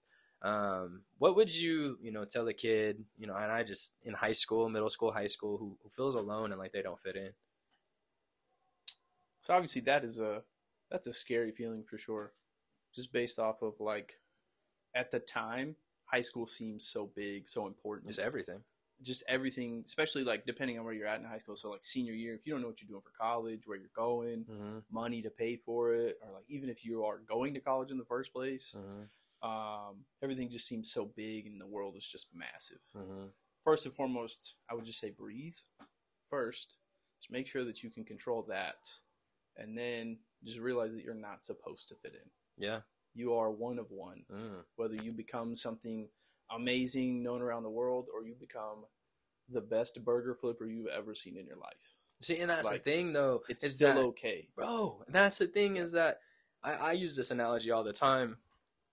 [0.46, 4.14] Um, what would you, you know, tell a kid, you know, and I just in
[4.14, 7.16] high school, middle school, high school, who, who feels alone and like they don't fit
[7.16, 7.30] in?
[9.42, 10.42] so obviously that is a
[10.90, 12.32] that's a scary feeling for sure,
[12.94, 14.14] just based off of like
[14.94, 15.76] at the time
[16.06, 18.08] high school seems so big, so important.
[18.10, 18.60] It's everything.
[19.02, 21.56] just everything, especially like depending on where you're at in high school.
[21.56, 23.88] So like senior year, if you don't know what you're doing for college, where you're
[23.96, 24.78] going, Mm-hmm.
[24.90, 27.98] money to pay for it, or like even if you are going to college in
[27.98, 29.02] the first place, Mm-hmm.
[29.42, 32.80] Um, everything just seems so big and the world is just massive.
[32.96, 33.26] Mm-hmm.
[33.64, 35.56] First and foremost, I would just say breathe
[36.30, 36.76] first.
[37.20, 38.88] Just make sure that you can control that,
[39.56, 42.30] and then just realize that you're not supposed to fit in.
[42.62, 42.80] Yeah.
[43.14, 44.24] You are one of one.
[44.32, 44.64] Mm.
[44.76, 46.08] Whether you become something
[46.50, 48.84] amazing, known around the world, or you become
[49.48, 51.96] the best burger flipper you've ever seen in your life.
[52.20, 53.42] See, and that's Like, the thing, though.
[53.48, 54.48] It's still that- okay.
[54.54, 56.20] bro that's the thing is that
[56.62, 58.38] I, I use this analogy all the time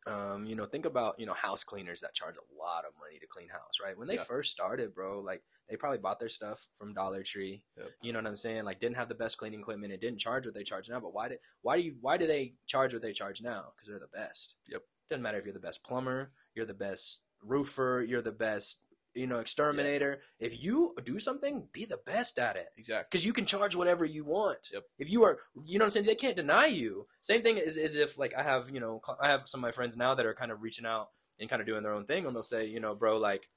[0.07, 3.19] um, you know think about you know house cleaners that charge a lot of money
[3.19, 4.23] to clean house right when they Yeah.
[4.23, 7.87] first started bro like they probably bought their stuff from dollar tree Yep.
[8.01, 10.45] you know what i'm saying like didn't have the best cleaning equipment and didn't charge
[10.45, 13.01] what they charge now but why did why do you why do they charge what
[13.01, 14.81] they charge now because they're the best Yep.
[15.09, 18.79] doesn't matter if you're the best plumber you're the best roofer you're the best
[19.13, 23.07] you know exterminator if you do something be the best at it Exactly.
[23.11, 24.69] because you can charge whatever you want.
[24.73, 24.83] Yep.
[24.97, 26.05] If you are, you know what I'm saying?
[26.05, 27.07] They can't deny you.
[27.21, 29.71] Same thing is, is if like I have, you know, I have some of my
[29.71, 31.09] friends now that are kind of reaching out
[31.39, 33.47] and kind of doing their own thing, and they'll say, you know, bro, like,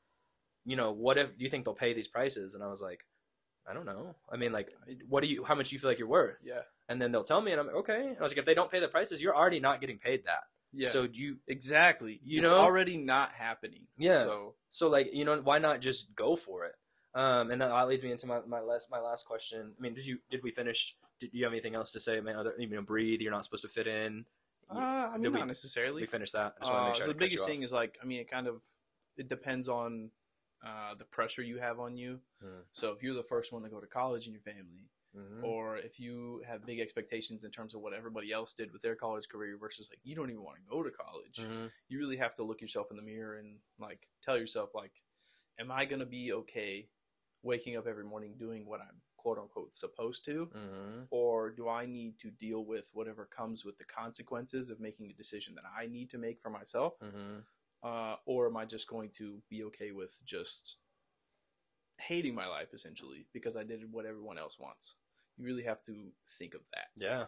[0.65, 2.55] you know, what if do you think they'll pay these prices?
[2.55, 3.01] And I was like,
[3.69, 4.15] I don't know.
[4.33, 4.69] I mean, like,
[5.09, 5.45] what do you?
[5.45, 6.39] How much do you feel like you're worth?
[6.43, 6.63] Yeah.
[6.89, 8.07] And then they'll tell me, and I'm like, okay.
[8.09, 10.25] And I was like, if they don't pay the prices, you're already not getting paid
[10.25, 10.45] that.
[10.77, 10.89] Yeah.
[10.89, 12.21] So do you exactly.
[12.25, 12.59] You it's know?
[12.59, 13.87] already not happening.
[13.97, 14.19] Yeah.
[14.19, 16.75] So So like you know why not just go for it?
[17.15, 19.73] Um, and that leads me into my, my last my last question.
[19.79, 20.95] I mean, did you did we finish?
[21.19, 22.19] Did you have anything else to say?
[22.19, 23.23] I mean, other you know, breathe.
[23.23, 24.27] You're not supposed to fit in.
[24.71, 26.03] uh, I mean, we- not necessarily.
[26.03, 26.57] We finished that.
[26.61, 27.05] I just Uh, make sure.
[27.07, 28.63] so the didn't cut you biggest thing is like, I mean, it kind of
[29.17, 30.11] it depends on
[30.63, 32.21] uh, the pressure you have on you.
[32.43, 32.61] Hmm.
[32.73, 35.43] So if you're the first one to go to college in your family, Mhm.
[35.43, 38.97] or if you have big expectations in terms of what everybody else did with their
[38.97, 41.73] college career versus like you don't even want to go to college, Mhm.
[41.89, 45.03] you really have to look yourself in the mirror and like tell yourself like,
[45.59, 46.91] am I gonna be okay
[47.43, 51.09] waking up every morning doing what I'm quote unquote supposed to, Mhm.
[51.11, 55.15] or do I need to deal with whatever comes with the consequences of making a
[55.15, 57.47] decision that I need to make for myself, Mhm.
[57.83, 60.79] uh, or am I just going to be okay with just
[62.01, 64.97] hating my life essentially because I did what everyone else wants?
[65.37, 65.95] You really have to
[66.39, 66.87] think of that.
[66.97, 67.27] Yeah.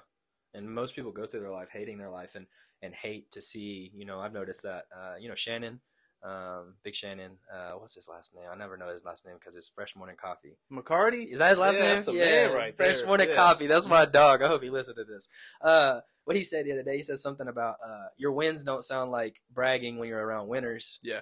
[0.54, 2.46] And most people go through their life hating their life and
[2.80, 3.90] and hate to see.
[3.94, 4.84] You know, I've noticed that.
[4.96, 5.80] Uh, you know, Shannon,
[6.22, 7.32] um, Big Shannon.
[7.52, 8.44] Uh, what's his last name?
[8.50, 10.56] I never know his last name because it's Fresh Morning Coffee.
[10.72, 11.94] McCarty, Is that his last Yeah, name?
[11.96, 13.06] that's a man right Fresh there.
[13.06, 13.34] Morning Yeah.
[13.36, 13.66] Coffee.
[13.66, 14.42] That's my dog.
[14.42, 15.28] I hope he listened to this.
[15.60, 18.82] Uh, what he said the other day, he said something about uh, your wins don't
[18.84, 20.98] sound like bragging when you're around winners.
[21.02, 21.20] Yeah.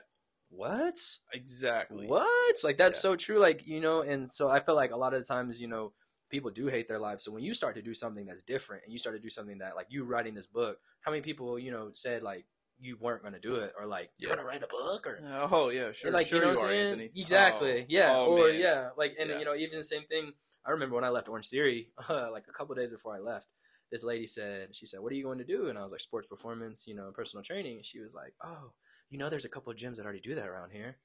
[0.50, 0.98] What?
[1.32, 2.06] exactly.
[2.06, 2.56] What?
[2.64, 3.00] Like that's Yeah.
[3.10, 3.38] so true.
[3.38, 5.92] Like you know, and so I feel like a lot of the times, you know,
[6.30, 7.24] people do hate their lives.
[7.24, 9.58] So when you start to do something that's different, and you start to do something
[9.58, 12.46] that, like you writing this book, how many people, you know, said like
[12.78, 15.18] you weren't going to do it, or like you're going to write a book, or
[15.50, 16.10] Oh yeah, sure.
[16.10, 16.86] like sure you know you what I'm saying?
[16.88, 17.10] Anthony.
[17.16, 17.80] Exactly.
[17.82, 18.12] Oh, yeah.
[18.16, 18.60] oh, or man.
[18.60, 19.38] yeah, like and Yeah.
[19.38, 20.32] you know even the same thing.
[20.66, 23.46] I remember when I left Orange Theory, uh, like a couple days before I left,
[23.92, 26.00] this lady said, she said, "What are you going to do?" And I was like,
[26.00, 28.72] "Sports performance, you know, personal training." And she was like, "Oh,
[29.08, 30.96] you know, there's a couple of gyms that already do that around here."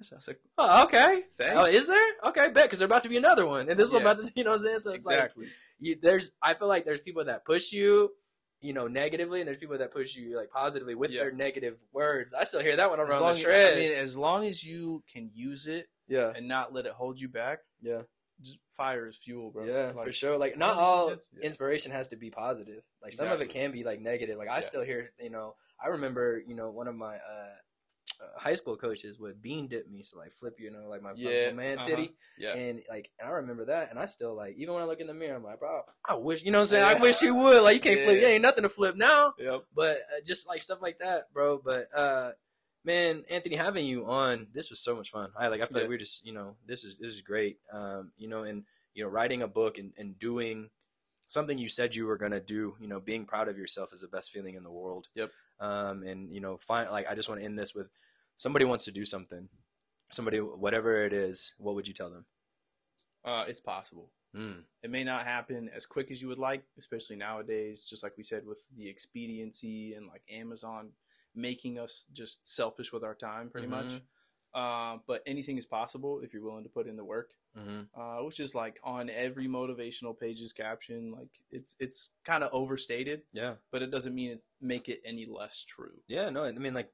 [0.00, 1.22] I was like, Oh, okay.
[1.36, 1.54] Thanks.
[1.56, 2.06] Oh, is there?
[2.26, 4.10] Okay, bet because there's about to be another one, and this one Yeah.
[4.10, 4.80] about to, you know, what I'm saying.
[4.80, 5.44] So it's exactly.
[5.44, 6.32] like you, there's.
[6.42, 8.10] I feel like there's people that push you,
[8.60, 11.22] you know, negatively, and there's people that push you like positively with Yeah.
[11.22, 12.32] their negative words.
[12.34, 13.74] I still hear that one as around long the as, tread.
[13.74, 17.20] I mean, as long as you can use it yeah, and not let it hold
[17.20, 18.02] you back, yeah.
[18.40, 19.64] just fire is fuel, bro.
[19.64, 20.36] Yeah, Like, for sure.
[20.36, 21.16] Like not all Yeah.
[21.42, 22.82] inspiration has to be positive.
[23.02, 24.36] Like some of it can be like negative.
[24.38, 27.54] Like I still hear, you know, I remember, you know, one of my uh,
[28.22, 31.12] uh, high school coaches would bean dip me, so like flip, you know, like my,
[31.16, 31.86] Yeah, my man uh-huh.
[31.88, 32.54] titty, Yeah.
[32.54, 35.06] and like and I remember that, and I still like even when I look in
[35.06, 37.30] the mirror, I'm like, bro, I wish, you know, what I'm saying, I wish he
[37.30, 37.62] would.
[37.62, 38.28] Like you can't flip, Yeah.
[38.28, 39.62] yeah, ain't nothing to flip now, Yep.
[39.74, 41.60] but uh, just like stuff like that, bro.
[41.64, 42.32] But uh,
[42.84, 45.30] man, Anthony, having you on, this was so much fun.
[45.36, 45.82] I like, I feel Yeah.
[45.82, 47.58] like we're just, you know, this is this is great.
[47.72, 48.64] Um, you know, and
[48.94, 50.70] you know, writing a book and, and doing
[51.28, 54.08] something you said you were gonna do, you know, being proud of yourself is the
[54.08, 55.08] best feeling in the world.
[55.14, 55.30] Yep.
[55.60, 57.88] Um, and you know, find like I just want to end this with
[58.36, 59.48] somebody wants to do something,
[60.10, 61.54] somebody whatever it is.
[61.58, 62.26] What would you tell them?
[63.24, 64.10] Uh, it's possible.
[64.36, 64.62] Mm.
[64.82, 67.84] It may not happen as quick as you would like, especially nowadays.
[67.84, 70.90] Just like we said with the expediency and like Amazon
[71.34, 73.86] making us just selfish with our time, pretty much.
[73.94, 74.00] Mhm.
[74.54, 77.34] Uh, but anything is possible if you're willing to put in the work.
[77.54, 81.12] hmm uh, which is like on every motivational page's caption.
[81.12, 83.56] Like it's it's kind of overstated, Yeah.
[83.70, 86.00] but it doesn't mean it's make it any less true.
[86.06, 86.30] Yeah.
[86.30, 86.90] No, I mean like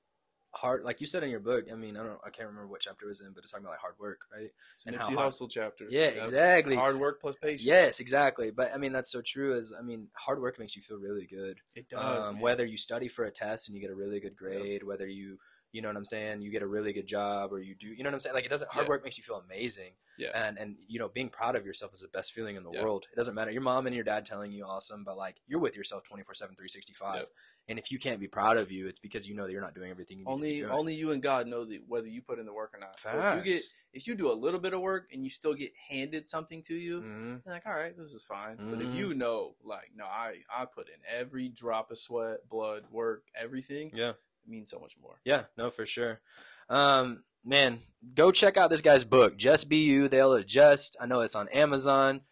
[0.58, 1.64] hard, like you said in your book.
[1.72, 3.64] I mean, I don't, I can't remember what chapter it was in, but it's talking
[3.64, 4.50] about like hard work, right?
[4.74, 5.86] It's And an how hard- Hussle chapter.
[5.88, 6.22] Yeah, Yep.
[6.24, 6.76] exactly.
[6.76, 7.64] Hard work plus patience.
[7.64, 8.50] Yes, exactly.
[8.50, 9.56] But I mean, that's so true.
[9.56, 11.60] Is I mean, hard work makes you feel really good.
[11.74, 12.28] it does.
[12.28, 15.06] um, whether you study for a test and you get a really good grade, whether
[15.06, 15.38] you
[15.72, 18.02] you know what I'm saying, you get a really good job or you do, you
[18.02, 18.34] know what I'm saying?
[18.34, 18.90] Like it doesn't hard Yeah.
[18.90, 19.92] work makes you feel amazing.
[20.16, 20.30] Yeah.
[20.34, 22.82] And and you know, being proud of yourself is the best feeling in the Yeah.
[22.82, 23.06] world.
[23.12, 23.50] It doesn't matter.
[23.50, 27.16] Your mom and your dad telling you awesome, but like you're with yourself 24/7 365.
[27.20, 27.28] Yep.
[27.70, 29.74] And if you can't be proud of you, it's because you know that you're not
[29.74, 32.38] doing everything you need to only only you and God know the, whether you put
[32.38, 32.98] in the work or not.
[32.98, 33.62] So if you get
[33.92, 36.74] if you do a little bit of work and you still get handed something to
[36.74, 37.42] you, Mhm.
[37.44, 38.56] you're like, all right, this is fine.
[38.56, 38.94] But if Mhm.
[38.94, 43.90] you know, like, no, I I put in every drop of sweat, blood, work, everything,
[43.94, 44.14] Yeah.
[44.48, 45.20] Means so much more.
[45.24, 46.20] Yeah, no, for sure.
[46.68, 47.80] Um, man,
[48.14, 50.08] go check out this guy's book, Just Be You.
[50.08, 50.96] They'll adjust.
[51.00, 52.22] I know it's on Amazon.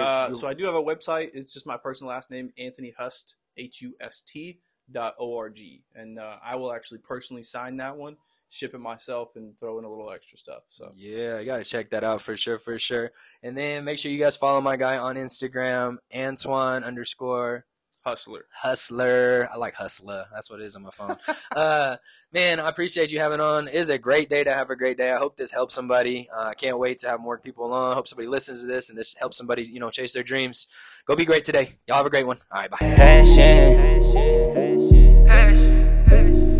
[0.00, 1.30] Uh, so I do have a website.
[1.34, 5.36] It's just my first and last name, Anthony Hust, H U S T dot O
[5.36, 8.16] R G, and uh, I will actually personally sign that one,
[8.48, 10.62] ship it myself, and throw in a little extra stuff.
[10.68, 13.12] So yeah, I gotta check that out for sure, for sure.
[13.42, 17.66] And then make sure you guys follow my guy on Instagram, Antoine underscore
[18.04, 18.44] hustler.
[18.52, 19.48] hustler.
[19.52, 20.26] I like hustler.
[20.32, 21.16] That's what it is on my phone.
[21.56, 21.96] uh,
[22.32, 23.68] man, I appreciate you having on.
[23.68, 25.12] It is a great day to have a great day.
[25.12, 26.28] I hope this helps somebody.
[26.34, 27.92] Uh, I can't wait to have more people on.
[27.92, 30.66] I hope somebody listens to this and this helps somebody, you know, chase their dreams.
[31.06, 31.78] Go be great today.
[31.86, 32.38] Y'all have a great one.
[32.52, 32.78] All right, bye.
[32.78, 34.02] passion.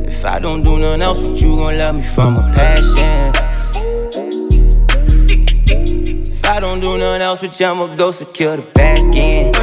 [0.06, 3.32] If I don't do nothing else, but you gon' love me from a passion.
[6.32, 9.53] If I don't do nothing else, but I'ma go secure the back end.